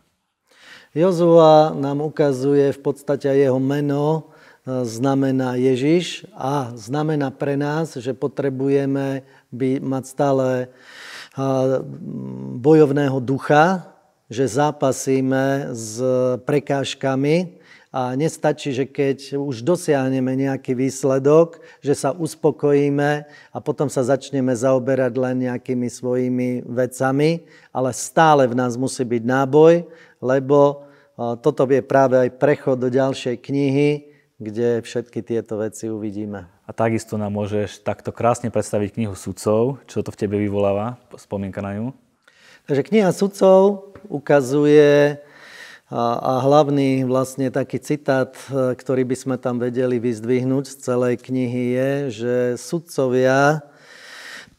Jozua 0.95 1.75
nám 1.75 2.01
ukazuje 2.01 2.73
v 2.73 2.81
podstate 2.81 3.29
jeho 3.29 3.59
meno, 3.61 4.33
znamená 4.65 5.57
Ježiš 5.59 6.29
a 6.37 6.73
znamená 6.77 7.33
pre 7.35 7.57
nás, 7.57 7.97
že 7.97 8.13
potrebujeme 8.15 9.25
by 9.51 9.81
mať 9.81 10.05
stále 10.07 10.49
bojovného 12.59 13.19
ducha, 13.21 13.98
že 14.29 14.45
zápasíme 14.45 15.73
s 15.73 16.01
prekážkami 16.45 17.57
a 17.89 18.13
nestačí, 18.13 18.77
že 18.77 18.85
keď 18.85 19.41
už 19.41 19.65
dosiahneme 19.65 20.37
nejaký 20.37 20.77
výsledok, 20.77 21.65
že 21.81 21.97
sa 21.97 22.13
uspokojíme 22.13 23.25
a 23.25 23.59
potom 23.65 23.89
sa 23.89 24.05
začneme 24.05 24.53
zaoberať 24.53 25.13
len 25.17 25.49
nejakými 25.49 25.89
svojimi 25.89 26.69
vecami, 26.69 27.49
ale 27.73 27.97
stále 27.97 28.45
v 28.45 28.55
nás 28.61 28.77
musí 28.77 29.09
byť 29.09 29.23
náboj, 29.25 29.89
lebo 30.21 30.85
toto 31.41 31.65
je 31.65 31.81
práve 31.81 32.21
aj 32.29 32.37
prechod 32.37 32.77
do 32.77 32.93
ďalšej 32.93 33.41
knihy, 33.41 34.13
kde 34.37 34.85
všetky 34.85 35.25
tieto 35.25 35.57
veci 35.59 35.89
uvidíme. 35.89 36.47
A 36.69 36.71
takisto 36.77 37.17
nám 37.17 37.33
môžeš 37.33 37.81
takto 37.81 38.13
krásne 38.13 38.53
predstaviť 38.53 39.01
knihu 39.01 39.17
sudcov. 39.17 39.81
Čo 39.89 40.05
to 40.05 40.13
v 40.13 40.21
tebe 40.21 40.37
vyvoláva? 40.37 41.01
Spomienka 41.17 41.65
na 41.65 41.73
ňu? 41.75 41.97
Takže 42.69 42.85
kniha 42.85 43.17
sudcov 43.17 43.97
ukazuje 44.13 45.17
a, 45.89 46.03
a 46.21 46.33
hlavný 46.45 47.01
vlastne 47.09 47.49
taký 47.49 47.81
citát, 47.81 48.37
ktorý 48.53 49.09
by 49.09 49.17
sme 49.17 49.37
tam 49.41 49.57
vedeli 49.57 49.97
vyzdvihnúť 49.97 50.69
z 50.69 50.77
celej 50.77 51.17
knihy 51.17 51.65
je, 51.73 51.91
že 52.13 52.35
sudcovia, 52.61 53.65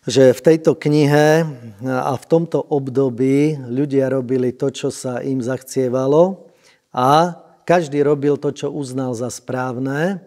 že 0.09 0.33
v 0.33 0.41
tejto 0.41 0.73
knihe 0.73 1.45
a 1.85 2.17
v 2.17 2.25
tomto 2.25 2.57
období 2.57 3.61
ľudia 3.69 4.09
robili 4.09 4.57
to, 4.57 4.73
čo 4.73 4.89
sa 4.89 5.21
im 5.21 5.37
zachcievalo 5.45 6.49
a 6.89 7.37
každý 7.61 8.01
robil 8.01 8.41
to, 8.41 8.49
čo 8.49 8.73
uznal 8.73 9.13
za 9.13 9.29
správne. 9.29 10.25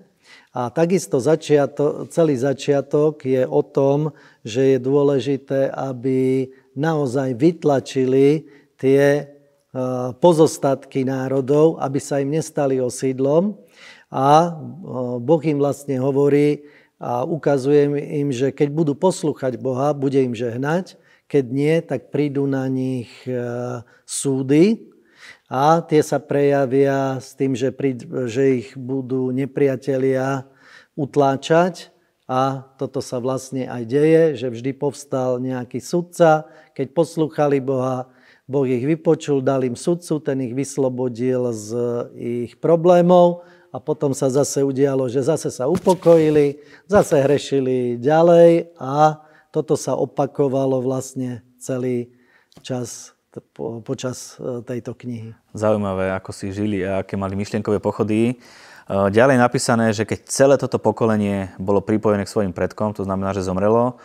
A 0.55 0.71
takisto 0.71 1.19
začiato, 1.19 2.07
celý 2.15 2.39
začiatok 2.39 3.27
je 3.27 3.43
o 3.43 3.67
tom, 3.67 4.15
že 4.47 4.77
je 4.77 4.79
dôležité, 4.79 5.67
aby 5.67 6.53
naozaj 6.75 7.37
vytlačili 7.37 8.49
tie 8.81 9.03
e, 9.03 9.25
pozostatky 10.19 11.07
národov, 11.07 11.79
aby 11.79 11.99
sa 12.01 12.19
im 12.19 12.35
nestali 12.35 12.83
osídlom. 12.83 13.57
A 14.13 14.29
e, 14.47 14.51
Boh 15.21 15.43
im 15.45 15.59
vlastne 15.61 16.01
hovorí 16.01 16.67
a 17.03 17.27
ukazuje 17.27 17.91
im, 18.23 18.31
že 18.31 18.55
keď 18.55 18.69
budú 18.71 18.93
poslúchať 18.95 19.59
Boha, 19.59 19.91
bude 19.91 20.23
im 20.23 20.39
žehnať, 20.39 20.95
keď 21.27 21.45
nie, 21.51 21.75
tak 21.83 22.15
prídu 22.15 22.47
na 22.47 22.71
nich 22.71 23.11
e, 23.27 23.35
súdy, 24.07 24.93
a 25.53 25.85
tie 25.85 26.01
sa 26.01 26.17
prejavia 26.17 27.21
s 27.21 27.37
tým, 27.37 27.53
že 27.53 28.43
ich 28.57 28.73
budú 28.73 29.29
nepriatelia 29.37 30.49
utláčať 30.97 31.93
a 32.31 32.65
toto 32.79 33.03
sa 33.03 33.19
vlastne 33.19 33.67
aj 33.67 33.83
deje, 33.87 34.23
že 34.39 34.49
vždy 34.49 34.73
povstal 34.79 35.43
nejaký 35.43 35.83
sudca, 35.83 36.47
keď 36.73 36.87
poslúchali 36.95 37.59
Boha, 37.59 38.09
Boh 38.47 38.67
ich 38.67 38.85
vypočul, 38.85 39.43
dal 39.43 39.63
im 39.67 39.79
sudcu, 39.79 40.19
ten 40.23 40.39
ich 40.43 40.55
vyslobodil 40.55 41.51
z 41.55 41.69
ich 42.15 42.53
problémov 42.59 43.47
a 43.73 43.81
potom 43.81 44.13
sa 44.13 44.29
zase 44.29 44.61
udialo, 44.61 45.09
že 45.09 45.25
zase 45.25 45.49
sa 45.49 45.71
upokojili, 45.71 46.61
zase 46.85 47.23
hrešili 47.25 47.97
ďalej 47.97 48.77
a 48.77 49.25
toto 49.49 49.77
sa 49.77 49.97
opakovalo 49.97 50.85
vlastne 50.85 51.41
celý 51.57 52.13
čas 52.61 53.17
po, 53.57 53.81
počas 53.81 54.37
e, 54.37 54.61
tejto 54.61 54.93
knihy. 54.93 55.33
Zaujímavé, 55.57 56.13
ako 56.13 56.37
si 56.37 56.53
žili 56.53 56.85
a 56.85 57.01
aké 57.01 57.17
mali 57.17 57.33
myšlienkové 57.33 57.81
pochody. 57.81 58.37
E, 58.89 59.11
ďalej 59.11 59.37
napísané, 59.39 59.95
že 59.95 60.09
keď 60.09 60.19
celé 60.27 60.55
toto 60.59 60.83
pokolenie 60.83 61.55
bolo 61.61 61.85
pripojené 61.85 62.27
k 62.27 62.33
svojim 62.33 62.53
predkom, 62.55 62.97
to 62.97 63.07
znamená, 63.07 63.35
že 63.37 63.47
zomrelo, 63.47 64.01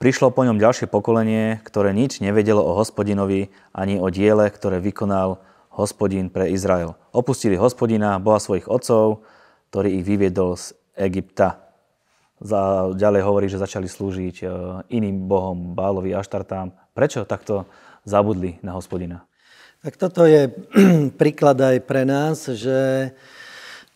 prišlo 0.00 0.32
po 0.32 0.46
ňom 0.46 0.60
ďalšie 0.60 0.86
pokolenie, 0.86 1.60
ktoré 1.66 1.90
nič 1.92 2.22
nevedelo 2.22 2.62
o 2.62 2.76
hospodinovi 2.78 3.52
ani 3.74 4.00
o 4.00 4.08
diele, 4.08 4.48
ktoré 4.48 4.78
vykonal 4.78 5.42
hospodin 5.74 6.28
pre 6.28 6.50
Izrael. 6.50 6.98
Opustili 7.14 7.54
hospodina, 7.54 8.18
boha 8.18 8.42
svojich 8.42 8.66
otcov, 8.66 9.22
ktorý 9.70 10.02
ich 10.02 10.04
vyviedol 10.06 10.58
z 10.58 10.74
Egypta. 10.98 11.70
Ďalej 12.96 13.22
hovorí, 13.22 13.46
že 13.52 13.60
začali 13.60 13.84
slúžiť 13.84 14.36
e, 14.40 14.46
iným 14.96 15.28
bohom, 15.28 15.76
Bálovi, 15.76 16.16
Aštartám. 16.16 16.72
Prečo 16.96 17.28
takto 17.28 17.68
zabudli 18.08 18.56
na 18.64 18.72
hospodina. 18.72 19.28
Tak 19.84 20.00
toto 20.00 20.24
je 20.24 20.48
príklad 21.20 21.60
aj 21.60 21.76
pre 21.84 22.08
nás, 22.08 22.48
že 22.48 23.12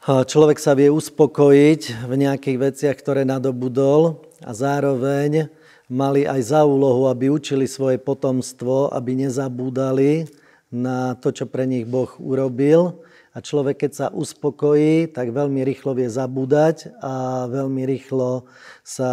človek 0.04 0.60
sa 0.60 0.76
vie 0.76 0.92
uspokojiť 0.92 2.04
v 2.04 2.12
nejakých 2.12 2.58
veciach, 2.60 2.96
ktoré 3.00 3.24
nadobudol 3.24 4.20
a 4.44 4.52
zároveň 4.52 5.48
mali 5.88 6.28
aj 6.28 6.52
za 6.52 6.68
úlohu, 6.68 7.08
aby 7.08 7.32
učili 7.32 7.64
svoje 7.64 7.96
potomstvo, 7.96 8.92
aby 8.92 9.24
nezabúdali 9.24 10.28
na 10.68 11.16
to, 11.16 11.32
čo 11.32 11.48
pre 11.48 11.64
nich 11.64 11.88
Boh 11.88 12.12
urobil. 12.20 13.00
A 13.32 13.40
človek, 13.40 13.88
keď 13.88 13.92
sa 13.96 14.06
uspokojí, 14.12 15.08
tak 15.08 15.32
veľmi 15.32 15.64
rýchlo 15.64 15.96
vie 15.96 16.12
zabúdať 16.12 16.92
a 17.00 17.48
veľmi 17.48 17.88
rýchlo 17.88 18.44
sa 18.84 19.10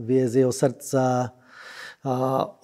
vie 0.00 0.24
z 0.32 0.48
jeho 0.48 0.52
srdca 0.54 1.36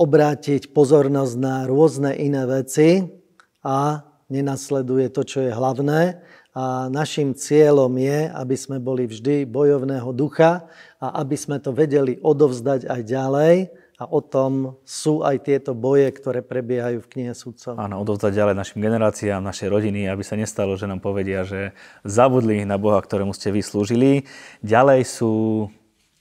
obrátiť 0.00 0.72
pozornosť 0.72 1.34
na 1.36 1.68
rôzne 1.68 2.16
iné 2.16 2.48
veci 2.48 3.12
a 3.60 4.08
nenasleduje 4.32 5.12
to, 5.12 5.22
čo 5.22 5.44
je 5.44 5.52
hlavné. 5.52 6.16
A 6.58 6.90
našim 6.90 7.38
cieľom 7.38 7.94
je, 8.02 8.26
aby 8.34 8.56
sme 8.58 8.82
boli 8.82 9.06
vždy 9.06 9.46
bojovného 9.46 10.10
ducha 10.10 10.66
a 10.98 11.22
aby 11.22 11.38
sme 11.38 11.62
to 11.62 11.70
vedeli 11.70 12.18
odovzdať 12.18 12.90
aj 12.90 13.00
ďalej. 13.06 13.54
A 13.98 14.04
o 14.10 14.18
tom 14.18 14.78
sú 14.82 15.22
aj 15.22 15.46
tieto 15.46 15.74
boje, 15.74 16.10
ktoré 16.10 16.42
prebiehajú 16.42 16.98
v 17.02 17.10
knihe 17.14 17.32
sudcov. 17.34 17.78
Áno, 17.78 18.02
odovzdať 18.02 18.34
ďalej 18.34 18.54
našim 18.58 18.78
generáciám, 18.82 19.38
našej 19.38 19.70
rodiny, 19.70 20.10
aby 20.10 20.22
sa 20.26 20.34
nestalo, 20.34 20.74
že 20.74 20.90
nám 20.90 20.98
povedia, 20.98 21.46
že 21.46 21.74
zabudli 22.02 22.66
na 22.66 22.74
Boha, 22.78 22.98
ktorému 22.98 23.34
ste 23.34 23.54
vyslúžili. 23.54 24.26
Ďalej 24.62 25.06
sú 25.06 25.66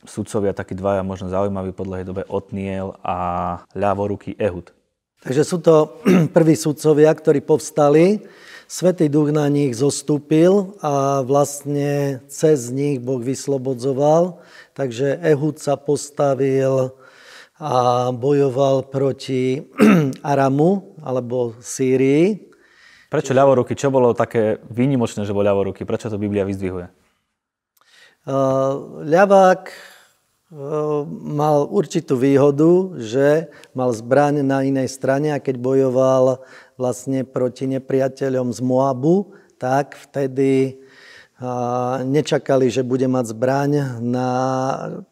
sudcovia 0.05 0.53
takí 0.53 0.77
dvaja 0.77 1.01
možno 1.01 1.33
zaujímaví 1.33 1.73
podľa 1.73 2.05
dobe 2.05 2.23
Otniel 2.29 2.93
a 3.01 3.17
ľavoruký 3.73 4.37
Ehud. 4.37 4.69
Takže 5.21 5.41
sú 5.41 5.57
to 5.61 6.01
prví 6.37 6.53
sudcovia, 6.53 7.09
ktorí 7.09 7.41
povstali. 7.41 8.21
Svetý 8.67 9.07
duch 9.07 9.31
na 9.31 9.47
nich 9.47 9.79
zostúpil 9.79 10.75
a 10.83 11.23
vlastne 11.23 12.19
cez 12.27 12.67
nich 12.67 12.99
Boh 12.99 13.23
vyslobodzoval. 13.23 14.43
Takže 14.75 15.23
Ehud 15.23 15.55
sa 15.55 15.79
postavil 15.79 16.91
a 17.63 18.11
bojoval 18.11 18.91
proti 18.91 19.63
Aramu 20.19 20.99
alebo 20.99 21.55
Sýrii. 21.63 22.51
Prečo 23.07 23.31
ľavoruky? 23.31 23.71
Čo 23.71 23.87
bolo 23.87 24.11
také 24.11 24.59
výnimočné, 24.67 25.23
že 25.23 25.31
bol 25.31 25.47
ľavoruky? 25.47 25.87
Prečo 25.87 26.11
to 26.11 26.19
Biblia 26.19 26.43
vyzdvihuje? 26.43 26.91
Ľavák 29.07 29.63
mal 31.27 31.67
určitú 31.67 32.15
výhodu, 32.15 32.95
že 33.03 33.51
mal 33.75 33.91
zbraň 33.91 34.47
na 34.47 34.63
inej 34.63 34.87
strane 34.95 35.35
a 35.35 35.43
keď 35.43 35.59
bojoval 35.59 36.39
vlastne 36.79 37.27
proti 37.27 37.67
nepriateľom 37.67 38.55
z 38.55 38.59
Moabu, 38.63 39.35
tak 39.59 39.99
vtedy 40.07 40.79
nečakali, 42.07 42.71
že 42.71 42.87
bude 42.87 43.05
mať 43.11 43.35
zbraň. 43.35 43.71
Na, 43.99 44.29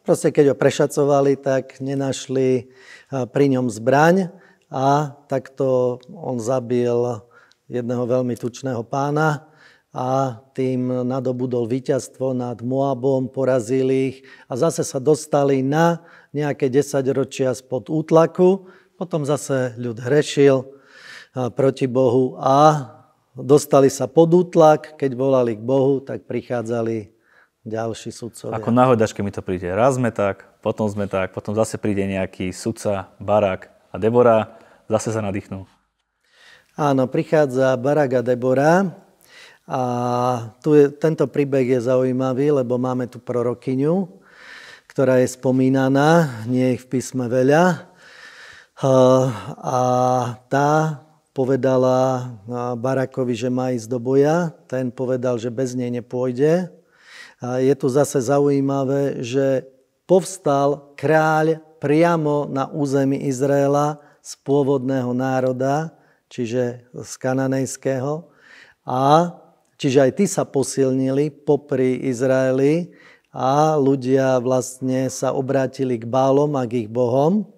proste 0.08 0.32
keď 0.32 0.54
ho 0.54 0.56
prešacovali, 0.56 1.36
tak 1.36 1.84
nenašli 1.84 2.72
pri 3.12 3.46
ňom 3.52 3.68
zbraň 3.68 4.32
a 4.72 5.20
takto 5.28 6.00
on 6.16 6.40
zabil 6.40 7.22
jedného 7.68 8.08
veľmi 8.08 8.40
tučného 8.40 8.88
pána 8.88 9.52
a 9.96 10.44
tým 10.52 11.08
nadobudol 11.08 11.72
víťazstvo 11.72 12.36
nad 12.36 12.60
Moabom, 12.60 13.32
porazil 13.32 13.88
ich 13.88 14.28
a 14.52 14.60
zase 14.60 14.84
sa 14.84 15.00
dostali 15.00 15.64
na 15.64 16.04
nejaké 16.36 16.68
10 16.68 17.00
ročia 17.16 17.56
spod 17.56 17.88
útlaku. 17.88 18.68
Potom 19.00 19.24
zase 19.24 19.72
ľud 19.80 19.96
hrešil 20.04 20.68
proti 21.56 21.88
Bohu 21.88 22.36
a 22.44 22.92
dostali 23.40 23.88
sa 23.88 24.12
pod 24.12 24.36
útlak, 24.36 25.00
keď 25.00 25.16
volali 25.16 25.56
k 25.56 25.64
Bohu, 25.64 26.04
tak 26.04 26.28
prichádzali 26.28 27.16
ďalší 27.64 28.12
sudcovia. 28.12 28.60
Ako 28.60 28.76
náhodačke 28.76 29.24
mi 29.24 29.32
to 29.32 29.40
príde. 29.40 29.72
Raz 29.72 29.96
sme 29.96 30.12
tak, 30.12 30.60
potom 30.60 30.92
sme 30.92 31.08
tak, 31.08 31.32
potom 31.32 31.56
zase 31.56 31.80
príde 31.80 32.04
nejaký 32.04 32.52
sudca, 32.52 33.16
Barak 33.24 33.72
a 33.92 33.96
Debora, 33.96 34.60
zase 34.92 35.16
sa 35.16 35.24
nadýchnú. 35.24 35.64
Áno, 36.76 37.08
prichádza 37.08 37.72
Barak 37.80 38.20
a 38.20 38.22
Debora 38.28 39.05
a 39.66 39.82
tu 40.62 40.78
je, 40.78 40.94
tento 40.94 41.26
príbeh 41.26 41.66
je 41.66 41.82
zaujímavý, 41.82 42.54
lebo 42.54 42.78
máme 42.78 43.10
tu 43.10 43.18
prorokyňu, 43.18 44.06
ktorá 44.86 45.20
je 45.26 45.34
spomínaná, 45.34 46.46
nie 46.46 46.78
je 46.78 46.82
v 46.86 46.88
písme 46.88 47.26
veľa. 47.26 47.90
A 49.60 49.80
tá 50.46 51.02
povedala 51.34 52.32
Barakovi, 52.80 53.36
že 53.36 53.50
má 53.52 53.76
ísť 53.76 53.92
do 53.92 54.00
boja. 54.00 54.56
Ten 54.72 54.88
povedal, 54.94 55.36
že 55.36 55.52
bez 55.52 55.76
nej 55.76 55.92
nepôjde. 55.92 56.72
A 57.44 57.60
je 57.60 57.76
tu 57.76 57.92
zase 57.92 58.24
zaujímavé, 58.24 59.20
že 59.20 59.68
povstal 60.08 60.96
kráľ 60.96 61.60
priamo 61.84 62.48
na 62.48 62.72
území 62.72 63.28
Izraela 63.28 64.00
z 64.24 64.32
pôvodného 64.48 65.12
národa, 65.12 65.92
čiže 66.32 66.88
z 66.94 67.12
kananejského. 67.20 68.32
A 68.88 69.36
čiže 69.76 70.00
aj 70.08 70.12
tí 70.18 70.26
sa 70.26 70.44
posilnili 70.48 71.32
popri 71.32 72.00
Izraeli 72.10 72.92
a 73.36 73.76
ľudia 73.76 74.40
vlastne 74.40 75.12
sa 75.12 75.36
obrátili 75.36 76.00
k 76.00 76.08
bálom 76.08 76.56
a 76.56 76.64
k 76.64 76.88
ich 76.88 76.90
bohom. 76.90 77.52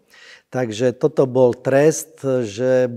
Takže 0.47 0.95
toto 0.95 1.27
bol 1.27 1.51
trest, 1.51 2.23
že 2.23 2.87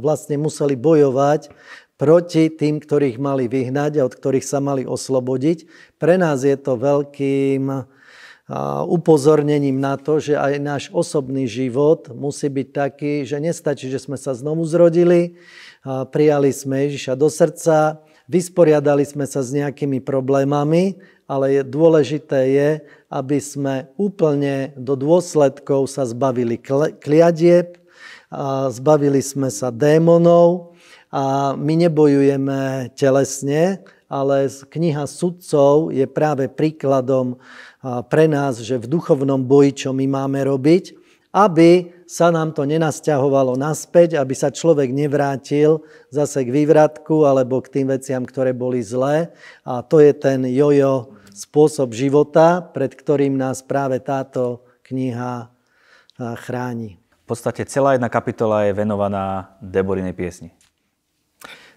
vlastne 0.00 0.40
museli 0.40 0.72
bojovať 0.72 1.52
proti 2.00 2.48
tým, 2.48 2.80
ktorých 2.80 3.20
mali 3.20 3.46
vyhnať 3.46 4.00
a 4.00 4.06
od 4.08 4.16
ktorých 4.16 4.42
sa 4.42 4.58
mali 4.58 4.82
oslobodiť. 4.88 5.68
Pre 6.00 6.16
nás 6.18 6.42
je 6.42 6.56
to 6.56 6.80
veľkým 6.80 7.86
upozornením 8.88 9.78
na 9.78 9.94
to, 10.00 10.18
že 10.18 10.34
aj 10.34 10.52
náš 10.58 10.84
osobný 10.90 11.46
život 11.46 12.10
musí 12.10 12.50
byť 12.50 12.68
taký, 12.74 13.12
že 13.28 13.38
nestačí, 13.38 13.86
že 13.86 14.02
sme 14.02 14.18
sa 14.18 14.34
znovu 14.34 14.66
zrodili, 14.66 15.38
prijali 15.84 16.50
sme 16.50 16.90
Ježiša 16.90 17.14
do 17.14 17.30
srdca, 17.30 18.02
vysporiadali 18.32 19.04
sme 19.04 19.28
sa 19.28 19.44
s 19.44 19.52
nejakými 19.52 20.00
problémami, 20.00 20.96
ale 21.28 21.60
je, 21.60 21.62
dôležité 21.68 22.40
je, 22.48 22.70
aby 23.12 23.36
sme 23.36 23.92
úplne 24.00 24.72
do 24.80 24.96
dôsledkov 24.96 25.92
sa 25.92 26.08
zbavili 26.08 26.56
kliadieb, 26.96 27.76
a 28.32 28.72
zbavili 28.72 29.20
sme 29.20 29.52
sa 29.52 29.68
démonov 29.68 30.72
a 31.12 31.52
my 31.52 31.84
nebojujeme 31.84 32.88
telesne, 32.96 33.84
ale 34.08 34.48
kniha 34.48 35.04
sudcov 35.04 35.92
je 35.92 36.08
práve 36.08 36.48
príkladom 36.48 37.36
pre 38.08 38.24
nás, 38.32 38.64
že 38.64 38.80
v 38.80 38.88
duchovnom 38.88 39.44
boji, 39.44 39.84
čo 39.84 39.90
my 39.92 40.08
máme 40.08 40.48
robiť, 40.48 41.01
aby 41.32 41.90
sa 42.04 42.28
nám 42.28 42.52
to 42.52 42.68
nenasťahovalo 42.68 43.56
naspäť, 43.56 44.20
aby 44.20 44.36
sa 44.36 44.52
človek 44.52 44.92
nevrátil 44.92 45.80
zase 46.12 46.44
k 46.44 46.52
vývratku 46.52 47.24
alebo 47.24 47.64
k 47.64 47.80
tým 47.80 47.88
veciam, 47.88 48.20
ktoré 48.20 48.52
boli 48.52 48.84
zlé. 48.84 49.32
A 49.64 49.80
to 49.80 49.96
je 49.96 50.12
ten 50.12 50.44
jojo 50.52 51.16
spôsob 51.32 51.96
života, 51.96 52.60
pred 52.60 52.92
ktorým 52.92 53.40
nás 53.40 53.64
práve 53.64 53.96
táto 54.04 54.60
kniha 54.84 55.48
chráni. 56.20 57.00
V 57.24 57.26
podstate 57.32 57.64
celá 57.64 57.96
jedna 57.96 58.12
kapitola 58.12 58.68
je 58.68 58.76
venovaná 58.76 59.56
Deborinej 59.64 60.12
piesni. 60.12 60.52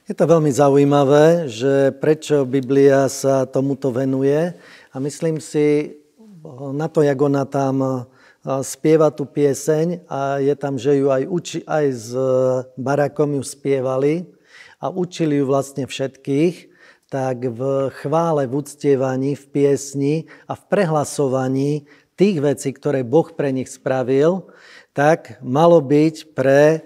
Je 0.06 0.14
to 0.14 0.28
veľmi 0.28 0.52
zaujímavé, 0.52 1.48
že 1.48 1.96
prečo 1.98 2.44
Biblia 2.44 3.08
sa 3.08 3.48
tomuto 3.48 3.90
venuje 3.90 4.52
a 4.92 4.96
myslím 5.00 5.40
si 5.40 5.98
na 6.76 6.92
to, 6.92 7.02
jak 7.02 7.18
ona 7.18 7.48
tam 7.48 8.06
spieva 8.62 9.10
tú 9.10 9.26
pieseň 9.26 10.06
a 10.06 10.38
je 10.38 10.54
tam, 10.54 10.78
že 10.78 11.02
ju 11.02 11.10
aj, 11.10 11.24
uči, 11.26 11.60
aj 11.66 11.86
s 11.90 12.10
Barakom 12.78 13.34
ju 13.34 13.44
spievali 13.44 14.30
a 14.78 14.94
učili 14.94 15.42
ju 15.42 15.46
vlastne 15.50 15.90
všetkých 15.90 16.76
tak 17.10 17.48
v 17.48 17.90
chvále, 18.02 18.50
v 18.50 18.60
uctievaní, 18.60 19.38
v 19.38 19.46
piesni 19.54 20.16
a 20.50 20.58
v 20.58 20.64
prehlasovaní 20.68 21.86
tých 22.18 22.42
vecí, 22.42 22.74
ktoré 22.74 23.06
Boh 23.06 23.30
pre 23.30 23.54
nich 23.54 23.70
spravil, 23.70 24.50
tak 24.96 25.38
malo 25.44 25.80
byť 25.80 26.16
pre 26.34 26.84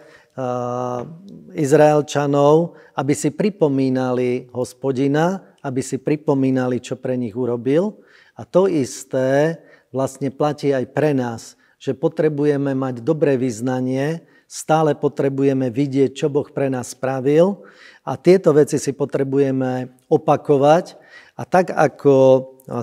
Izraelčanov, 1.56 2.80
aby 2.95 3.13
si 3.15 3.30
pripomínali 3.32 4.48
hospodina, 4.56 5.56
aby 5.60 5.84
si 5.84 6.00
pripomínali, 6.00 6.80
čo 6.80 6.95
pre 6.95 7.19
nich 7.19 7.36
urobil. 7.36 8.00
A 8.39 8.48
to 8.48 8.72
isté 8.72 9.60
vlastne 9.89 10.30
platí 10.34 10.73
aj 10.73 10.86
pre 10.93 11.13
nás, 11.13 11.60
že 11.80 11.95
potrebujeme 11.95 12.75
mať 12.75 13.02
dobré 13.02 13.39
vyznanie, 13.39 14.21
stále 14.49 14.97
potrebujeme 14.97 15.69
vidieť, 15.69 16.12
čo 16.13 16.28
Boh 16.28 16.49
pre 16.49 16.73
nás 16.73 16.97
spravil 16.97 17.62
a 18.02 18.17
tieto 18.17 18.49
veci 18.52 18.82
si 18.82 18.91
potrebujeme 18.91 19.93
opakovať. 20.10 20.97
A 21.39 21.47
tak 21.47 21.71
ako 21.71 22.15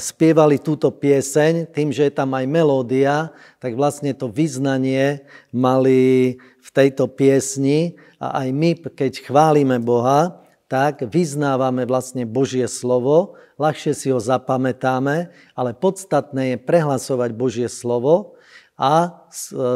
spievali 0.01 0.57
túto 0.57 0.89
pieseň, 0.89 1.71
tým, 1.71 1.93
že 1.93 2.09
je 2.09 2.13
tam 2.15 2.33
aj 2.33 2.47
melódia, 2.49 3.31
tak 3.61 3.77
vlastne 3.77 4.17
to 4.17 4.33
vyznanie 4.33 5.23
mali 5.53 6.35
v 6.41 6.69
tejto 6.73 7.07
piesni 7.07 7.95
a 8.17 8.43
aj 8.43 8.49
my, 8.51 8.71
keď 8.97 9.23
chválime 9.23 9.77
Boha, 9.79 10.46
tak 10.67 11.07
vyznávame 11.07 11.87
vlastne 11.87 12.27
Božie 12.27 12.67
slovo, 12.67 13.39
ľahšie 13.55 13.95
si 13.95 14.11
ho 14.11 14.19
zapamätáme, 14.19 15.31
ale 15.55 15.71
podstatné 15.79 16.55
je 16.55 16.57
prehlasovať 16.59 17.31
Božie 17.39 17.69
slovo 17.71 18.35
a 18.75 19.25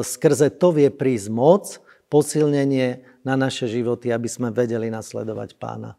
skrze 0.02 0.50
to 0.50 0.74
vie 0.74 0.90
prísť 0.90 1.28
moc, 1.30 1.64
posilnenie 2.10 3.06
na 3.22 3.38
naše 3.38 3.70
životy, 3.70 4.10
aby 4.10 4.26
sme 4.26 4.50
vedeli 4.50 4.90
nasledovať 4.90 5.54
pána. 5.56 5.94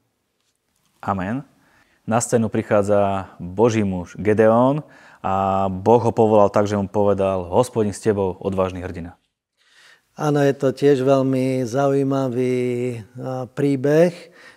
Amen. 1.00 1.48
Na 2.04 2.20
scénu 2.20 2.52
prichádza 2.52 3.32
Boží 3.40 3.88
muž 3.88 4.20
Gedeón 4.20 4.84
a 5.24 5.66
Boh 5.72 6.02
ho 6.04 6.12
povolal 6.12 6.52
tak, 6.52 6.68
že 6.68 6.76
mu 6.76 6.90
povedal, 6.92 7.48
hospodin 7.48 7.96
s 7.96 8.04
tebou, 8.04 8.36
odvážny 8.42 8.84
hrdina. 8.84 9.16
Áno, 10.20 10.44
je 10.44 10.52
to 10.52 10.76
tiež 10.76 11.08
veľmi 11.08 11.64
zaujímavý 11.64 13.00
príbeh. 13.56 14.12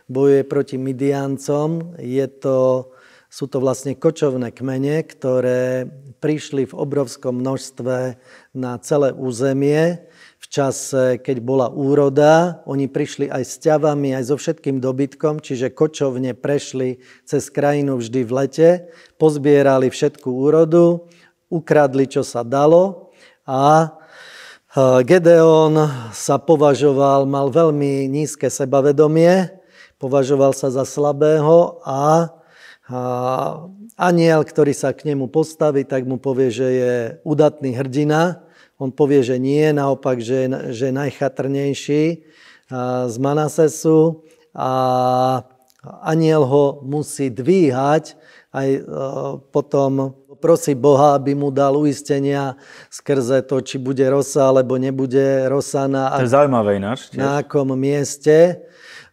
Bojuje 0.04 0.44
proti 0.44 0.76
Midiancom. 0.76 1.96
Je 1.96 2.26
to 2.28 2.90
sú 3.34 3.50
to 3.50 3.58
vlastne 3.58 3.98
kočovné 3.98 4.54
kmene, 4.54 5.02
ktoré 5.02 5.90
prišli 6.22 6.70
v 6.70 6.74
obrovskom 6.78 7.42
množstve 7.42 8.14
na 8.54 8.78
celé 8.78 9.10
územie. 9.10 10.06
V 10.38 10.46
čase, 10.46 11.18
keď 11.18 11.42
bola 11.42 11.66
úroda, 11.66 12.62
oni 12.62 12.86
prišli 12.86 13.26
aj 13.26 13.42
s 13.42 13.58
ťavami, 13.58 14.14
aj 14.14 14.30
so 14.30 14.38
všetkým 14.38 14.78
dobytkom, 14.78 15.42
čiže 15.42 15.74
kočovne 15.74 16.30
prešli 16.38 17.02
cez 17.26 17.50
krajinu 17.50 17.98
vždy 17.98 18.22
v 18.22 18.32
lete, 18.38 18.68
pozbierali 19.18 19.90
všetku 19.90 20.30
úrodu, 20.30 21.10
ukradli, 21.50 22.06
čo 22.06 22.22
sa 22.22 22.46
dalo 22.46 23.10
a 23.50 23.98
Gedeon 24.74 25.74
sa 26.10 26.34
považoval, 26.34 27.30
mal 27.30 27.46
veľmi 27.46 28.10
nízke 28.10 28.50
sebavedomie, 28.50 29.53
považoval 29.98 30.52
sa 30.52 30.70
za 30.70 30.86
slabého 30.86 31.80
a 31.84 32.30
a 32.84 33.00
aniel, 33.96 34.44
ktorý 34.44 34.76
sa 34.76 34.92
k 34.92 35.08
nemu 35.08 35.32
postaví, 35.32 35.88
tak 35.88 36.04
mu 36.04 36.20
povie, 36.20 36.52
že 36.52 36.68
je 36.68 36.94
udatný 37.24 37.72
hrdina. 37.72 38.44
On 38.76 38.92
povie, 38.92 39.24
že 39.24 39.40
nie, 39.40 39.72
naopak, 39.72 40.20
že, 40.20 40.52
že 40.68 40.92
je 40.92 40.98
najchatrnejší 40.98 42.04
z 43.08 43.16
Manasesu 43.16 44.20
a 44.52 44.70
aniel 46.04 46.44
ho 46.44 46.84
musí 46.84 47.32
dvíhať 47.32 48.20
aj 48.54 48.68
e, 48.70 48.80
potom 49.50 50.14
prosí 50.38 50.78
Boha, 50.78 51.18
aby 51.18 51.34
mu 51.34 51.50
dal 51.50 51.74
uistenia 51.74 52.54
skrze 52.86 53.42
to, 53.48 53.58
či 53.64 53.82
bude 53.82 54.04
rosa 54.06 54.46
alebo 54.46 54.78
nebude 54.78 55.48
rosa 55.50 55.90
na, 55.90 56.14
to 56.22 56.28
je 56.28 56.36
zaujímavé 56.36 56.78
ináč, 56.78 57.10
na 57.18 57.42
akom 57.42 57.74
mieste. 57.74 58.62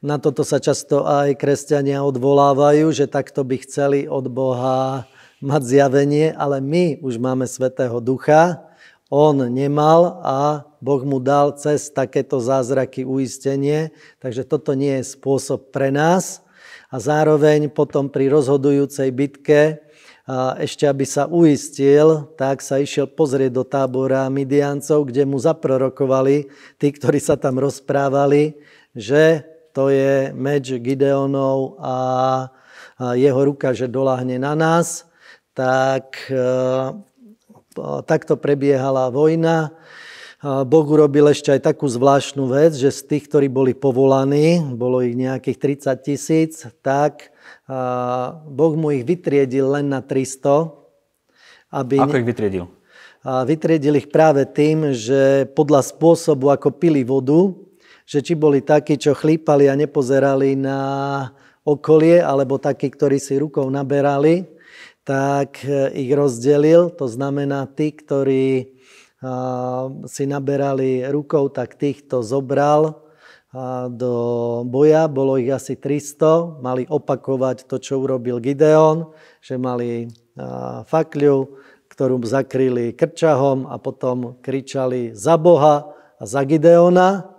Na 0.01 0.17
toto 0.17 0.41
sa 0.41 0.57
často 0.57 1.05
aj 1.05 1.37
kresťania 1.37 2.01
odvolávajú, 2.01 2.89
že 2.89 3.05
takto 3.05 3.45
by 3.45 3.61
chceli 3.61 4.09
od 4.09 4.33
Boha 4.33 5.05
mať 5.45 5.61
zjavenie, 5.61 6.33
ale 6.33 6.57
my 6.57 6.97
už 7.05 7.21
máme 7.21 7.45
Svetého 7.45 8.01
Ducha, 8.01 8.65
on 9.13 9.45
nemal 9.53 10.17
a 10.25 10.65
Boh 10.81 11.05
mu 11.05 11.21
dal 11.21 11.53
cez 11.53 11.93
takéto 11.93 12.41
zázraky 12.41 13.05
uistenie, 13.05 13.93
takže 14.17 14.41
toto 14.41 14.73
nie 14.73 15.05
je 15.05 15.13
spôsob 15.13 15.69
pre 15.69 15.93
nás. 15.93 16.41
A 16.89 16.97
zároveň 16.97 17.69
potom 17.69 18.09
pri 18.09 18.25
rozhodujúcej 18.33 19.13
bitke, 19.13 19.85
ešte 20.57 20.89
aby 20.89 21.05
sa 21.05 21.29
uistil, 21.29 22.25
tak 22.41 22.65
sa 22.65 22.81
išiel 22.81 23.05
pozrieť 23.05 23.53
do 23.53 23.61
tábora 23.61 24.25
Midiancov, 24.33 25.13
kde 25.13 25.29
mu 25.29 25.37
zaprorokovali 25.37 26.49
tí, 26.81 26.89
ktorí 26.89 27.21
sa 27.21 27.37
tam 27.37 27.61
rozprávali, 27.61 28.57
že 28.97 29.50
to 29.71 29.91
je 29.91 30.36
meč 30.36 30.71
Gideonov 30.71 31.79
a 31.79 31.95
jeho 33.17 33.41
ruka, 33.41 33.73
že 33.73 33.89
doláhne 33.89 34.38
na 34.38 34.53
nás, 34.53 35.10
tak 35.57 36.29
e, 36.29 36.38
takto 38.05 38.38
prebiehala 38.38 39.10
vojna. 39.10 39.73
Boh 40.41 40.86
urobil 40.89 41.29
ešte 41.29 41.53
aj 41.53 41.62
takú 41.69 41.86
zvláštnu 41.86 42.49
vec, 42.49 42.73
že 42.73 42.89
z 42.89 43.01
tých, 43.13 43.29
ktorí 43.29 43.45
boli 43.45 43.77
povolaní, 43.77 44.73
bolo 44.73 45.05
ich 45.05 45.13
nejakých 45.13 45.86
30 45.86 46.01
tisíc, 46.01 46.65
tak 46.81 47.29
Boh 48.49 48.73
mu 48.73 48.89
ich 48.89 49.05
vytriedil 49.05 49.69
len 49.69 49.93
na 49.93 50.01
300. 50.01 50.73
Aby 51.69 52.01
Ako 52.01 52.17
ich 52.17 52.25
vytriedil? 52.25 52.65
Vytriedil 53.21 54.01
ich 54.01 54.10
práve 54.10 54.49
tým, 54.49 54.97
že 54.97 55.45
podľa 55.53 55.86
spôsobu, 55.93 56.49
ako 56.49 56.73
pili 56.73 57.05
vodu, 57.05 57.53
že 58.12 58.19
či 58.19 58.36
boli 58.36 58.60
takí, 58.60 59.00
čo 59.00 59.15
chlípali 59.15 59.71
a 59.71 59.80
nepozerali 59.80 60.60
na 60.60 60.80
okolie, 61.63 62.19
alebo 62.19 62.60
takí, 62.60 62.91
ktorí 62.91 63.24
si 63.24 63.39
rukou 63.39 63.71
naberali, 63.71 64.52
tak 65.08 65.63
e, 65.63 65.95
ich 65.95 66.12
rozdelil. 66.12 66.91
To 67.00 67.08
znamená, 67.08 67.71
tí, 67.71 67.95
ktorí 67.95 68.76
si 70.10 70.26
naberali 70.26 71.06
rukou, 71.13 71.54
tak 71.54 71.78
týchto 71.78 72.26
zobral 72.26 73.06
do 73.93 74.13
boja. 74.65 75.06
Bolo 75.06 75.38
ich 75.38 75.54
asi 75.54 75.78
300. 75.78 76.58
Mali 76.58 76.89
opakovať 76.89 77.69
to, 77.69 77.78
čo 77.78 78.02
urobil 78.02 78.41
Gideon, 78.41 79.13
že 79.38 79.62
mali 79.62 80.10
fakľu, 80.89 81.38
ktorú 81.86 82.17
zakryli 82.26 82.97
krčahom 82.97 83.69
a 83.69 83.78
potom 83.78 84.41
kričali 84.41 85.13
za 85.13 85.38
Boha 85.38 85.86
a 86.17 86.24
za 86.26 86.41
Gideona 86.41 87.31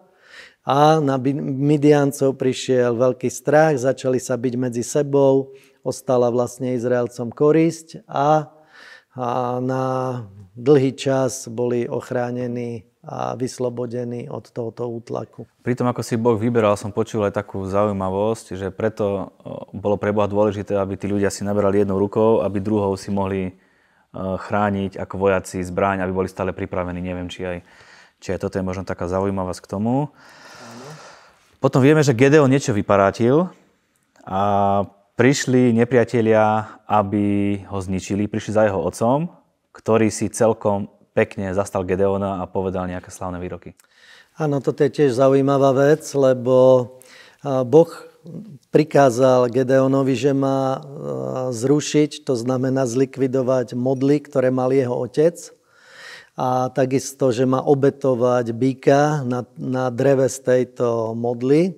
a 0.62 1.02
na 1.02 1.18
Midiancov 1.42 2.38
prišiel 2.38 2.94
veľký 2.94 3.26
strach, 3.26 3.78
začali 3.82 4.22
sa 4.22 4.38
byť 4.38 4.54
medzi 4.54 4.86
sebou, 4.86 5.50
ostala 5.82 6.30
vlastne 6.30 6.78
Izraelcom 6.78 7.34
korisť 7.34 8.06
a, 8.06 8.46
a 9.18 9.58
na 9.58 9.84
dlhý 10.54 10.94
čas 10.94 11.50
boli 11.50 11.90
ochránení 11.90 12.86
a 13.02 13.34
vyslobodení 13.34 14.30
od 14.30 14.46
tohoto 14.54 14.86
útlaku. 14.86 15.42
Pri 15.66 15.74
tom, 15.74 15.90
ako 15.90 16.06
si 16.06 16.14
Boh 16.14 16.38
vyberal, 16.38 16.78
som 16.78 16.94
počul 16.94 17.26
aj 17.26 17.34
takú 17.34 17.66
zaujímavosť, 17.66 18.54
že 18.54 18.70
preto 18.70 19.34
bolo 19.74 19.98
pre 19.98 20.14
Boha 20.14 20.30
dôležité, 20.30 20.78
aby 20.78 20.94
tí 20.94 21.10
ľudia 21.10 21.26
si 21.34 21.42
naberali 21.42 21.82
jednou 21.82 21.98
rukou, 21.98 22.46
aby 22.46 22.62
druhou 22.62 22.94
si 22.94 23.10
mohli 23.10 23.58
chrániť 24.14 25.02
ako 25.02 25.14
vojaci 25.18 25.66
zbraň, 25.66 26.06
aby 26.06 26.14
boli 26.14 26.30
stále 26.30 26.54
pripravení. 26.54 27.02
Neviem, 27.02 27.26
či 27.26 27.42
aj, 27.42 27.58
či 28.22 28.38
aj 28.38 28.46
toto 28.46 28.62
je 28.62 28.68
možno 28.70 28.86
taká 28.86 29.10
zaujímavosť 29.10 29.60
k 29.66 29.70
tomu. 29.74 30.14
Potom 31.62 31.78
vieme, 31.78 32.02
že 32.02 32.10
Gedeon 32.10 32.50
niečo 32.50 32.74
vyparátil 32.74 33.46
a 34.26 34.42
prišli 35.14 35.70
nepriatelia, 35.70 36.74
aby 36.90 37.62
ho 37.70 37.78
zničili. 37.78 38.26
Prišli 38.26 38.50
za 38.50 38.66
jeho 38.66 38.82
otcom, 38.82 39.30
ktorý 39.70 40.10
si 40.10 40.26
celkom 40.26 40.90
pekne 41.14 41.54
zastal 41.54 41.86
Gedeona 41.86 42.42
a 42.42 42.50
povedal 42.50 42.90
nejaké 42.90 43.14
slavné 43.14 43.38
výroky. 43.38 43.78
Áno, 44.34 44.58
toto 44.58 44.82
je 44.82 44.90
tiež 44.90 45.14
zaujímavá 45.14 45.70
vec, 45.70 46.02
lebo 46.18 46.98
Boh 47.46 47.90
prikázal 48.74 49.46
Gedeonovi, 49.46 50.18
že 50.18 50.34
má 50.34 50.82
zrušiť, 51.54 52.26
to 52.26 52.34
znamená 52.34 52.90
zlikvidovať 52.90 53.78
modly, 53.78 54.18
ktoré 54.18 54.50
mal 54.50 54.74
jeho 54.74 54.98
otec 54.98 55.38
a 56.32 56.72
takisto, 56.72 57.28
že 57.28 57.44
má 57.44 57.60
obetovať 57.60 58.56
býka 58.56 59.20
na, 59.24 59.44
na 59.60 59.92
dreve 59.92 60.32
z 60.32 60.38
tejto 60.40 61.12
modly. 61.12 61.76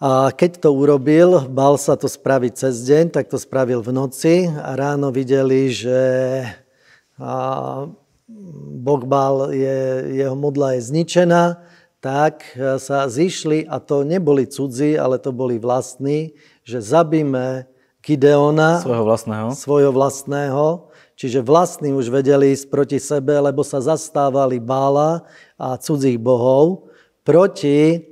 A 0.00 0.32
keď 0.32 0.64
to 0.64 0.70
urobil, 0.72 1.44
bal 1.50 1.76
sa 1.76 1.98
to 1.98 2.08
spraviť 2.08 2.52
cez 2.56 2.88
deň, 2.88 3.12
tak 3.12 3.28
to 3.28 3.36
spravil 3.36 3.84
v 3.84 3.92
noci. 3.92 4.48
A 4.48 4.72
ráno 4.78 5.12
videli, 5.12 5.68
že 5.68 6.00
Boh 8.80 9.02
bal, 9.04 9.52
je, 9.52 9.78
jeho 10.24 10.32
modla 10.38 10.78
je 10.78 10.88
zničená, 10.88 11.60
tak 12.00 12.48
sa 12.80 13.04
zišli, 13.12 13.68
a 13.68 13.76
to 13.76 14.08
neboli 14.08 14.48
cudzí, 14.48 14.96
ale 14.96 15.20
to 15.20 15.36
boli 15.36 15.60
vlastní, 15.60 16.32
že 16.64 16.80
zabíme 16.80 17.68
Gideona, 18.00 18.80
svojho 18.80 19.04
vlastného, 19.04 19.48
svojho 19.52 19.92
vlastného 19.92 20.88
Čiže 21.20 21.44
vlastní 21.44 21.92
už 21.92 22.08
vedeli 22.08 22.56
ísť 22.56 22.72
proti 22.72 22.96
sebe, 22.96 23.36
lebo 23.36 23.60
sa 23.60 23.84
zastávali 23.84 24.56
bála 24.56 25.20
a 25.60 25.76
cudzích 25.76 26.16
bohov 26.16 26.88
proti 27.28 28.08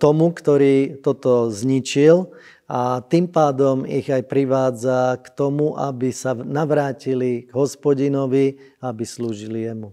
tomu, 0.00 0.32
ktorý 0.32 1.04
toto 1.04 1.52
zničil 1.52 2.32
a 2.64 3.04
tým 3.04 3.28
pádom 3.28 3.84
ich 3.84 4.08
aj 4.08 4.32
privádza 4.32 5.20
k 5.20 5.28
tomu, 5.36 5.76
aby 5.76 6.08
sa 6.08 6.32
navrátili 6.32 7.44
k 7.46 7.52
hospodinovi, 7.52 8.64
aby 8.80 9.04
slúžili 9.04 9.68
jemu. 9.68 9.92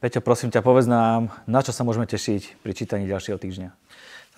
Peťo, 0.00 0.24
prosím 0.24 0.48
ťa, 0.48 0.64
povedz 0.64 0.88
nám, 0.88 1.28
na 1.44 1.60
čo 1.60 1.76
sa 1.76 1.84
môžeme 1.84 2.08
tešiť 2.08 2.64
pri 2.64 2.72
čítaní 2.72 3.04
ďalšieho 3.04 3.36
týždňa? 3.36 3.76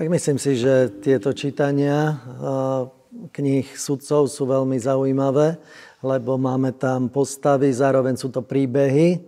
Tak 0.02 0.07
myslím 0.11 0.42
si, 0.42 0.59
že 0.59 0.90
tieto 0.98 1.31
čítania 1.31 2.18
kníh 3.33 3.64
sudcov 3.79 4.29
sú 4.29 4.44
veľmi 4.44 4.76
zaujímavé 4.76 5.57
lebo 6.07 6.38
máme 6.38 6.71
tam 6.71 7.11
postavy, 7.11 7.75
zároveň 7.75 8.14
sú 8.14 8.31
to 8.31 8.47
príbehy. 8.47 9.27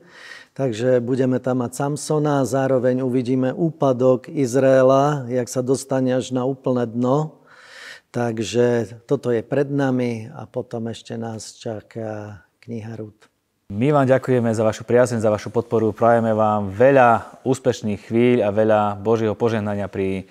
Takže 0.55 0.99
budeme 0.99 1.39
tam 1.39 1.63
mať 1.63 1.75
Samsona 1.75 2.43
zároveň 2.43 3.03
uvidíme 3.07 3.55
úpadok 3.55 4.27
Izraela, 4.27 5.23
jak 5.31 5.47
sa 5.47 5.63
dostane 5.63 6.11
až 6.15 6.35
na 6.35 6.43
úplné 6.43 6.83
dno. 6.87 7.39
Takže 8.11 8.99
toto 9.07 9.31
je 9.31 9.47
pred 9.47 9.71
nami 9.71 10.27
a 10.35 10.51
potom 10.51 10.91
ešte 10.91 11.15
nás 11.15 11.55
čaká 11.55 12.43
kniha 12.65 12.99
Rúd. 12.99 13.31
My 13.69 13.93
vám 13.93 14.09
ďakujeme 14.09 14.49
za 14.51 14.65
vašu 14.65 14.83
priazeň, 14.83 15.21
za 15.21 15.29
vašu 15.29 15.53
podporu. 15.53 15.93
Prajeme 15.93 16.33
vám 16.33 16.73
veľa 16.73 17.39
úspešných 17.45 18.01
chvíľ 18.09 18.39
a 18.43 18.51
veľa 18.51 18.81
Božieho 18.97 19.37
požehnania 19.37 19.87
pri 19.93 20.25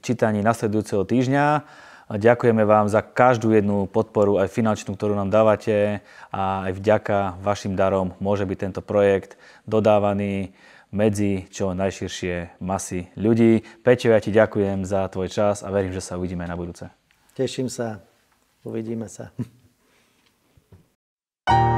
čítaní 0.00 0.40
nasledujúceho 0.40 1.02
týždňa. 1.02 1.66
Ďakujeme 2.06 2.62
vám 2.62 2.86
za 2.86 3.02
každú 3.02 3.50
jednu 3.50 3.90
podporu, 3.90 4.38
aj 4.38 4.54
finančnú, 4.54 4.94
ktorú 4.94 5.18
nám 5.18 5.26
dávate 5.26 6.06
a 6.30 6.70
aj 6.70 6.72
vďaka 6.78 7.16
vašim 7.42 7.74
darom 7.74 8.14
môže 8.22 8.46
byť 8.46 8.58
tento 8.62 8.78
projekt 8.78 9.34
dodávaný 9.66 10.54
medzi 10.94 11.50
čo 11.50 11.74
najširšie 11.74 12.62
masy 12.62 13.10
ľudí. 13.18 13.66
Peťo, 13.82 14.14
ja 14.14 14.22
ti 14.22 14.30
ďakujem 14.30 14.86
za 14.86 15.10
tvoj 15.10 15.34
čas 15.34 15.66
a 15.66 15.74
verím, 15.74 15.90
že 15.90 15.98
sa 15.98 16.14
uvidíme 16.14 16.46
na 16.46 16.54
budúce. 16.54 16.86
Teším 17.34 17.66
sa. 17.66 17.98
Uvidíme 18.62 19.10
sa. 19.10 19.34
thank 21.46 21.70
you 21.70 21.75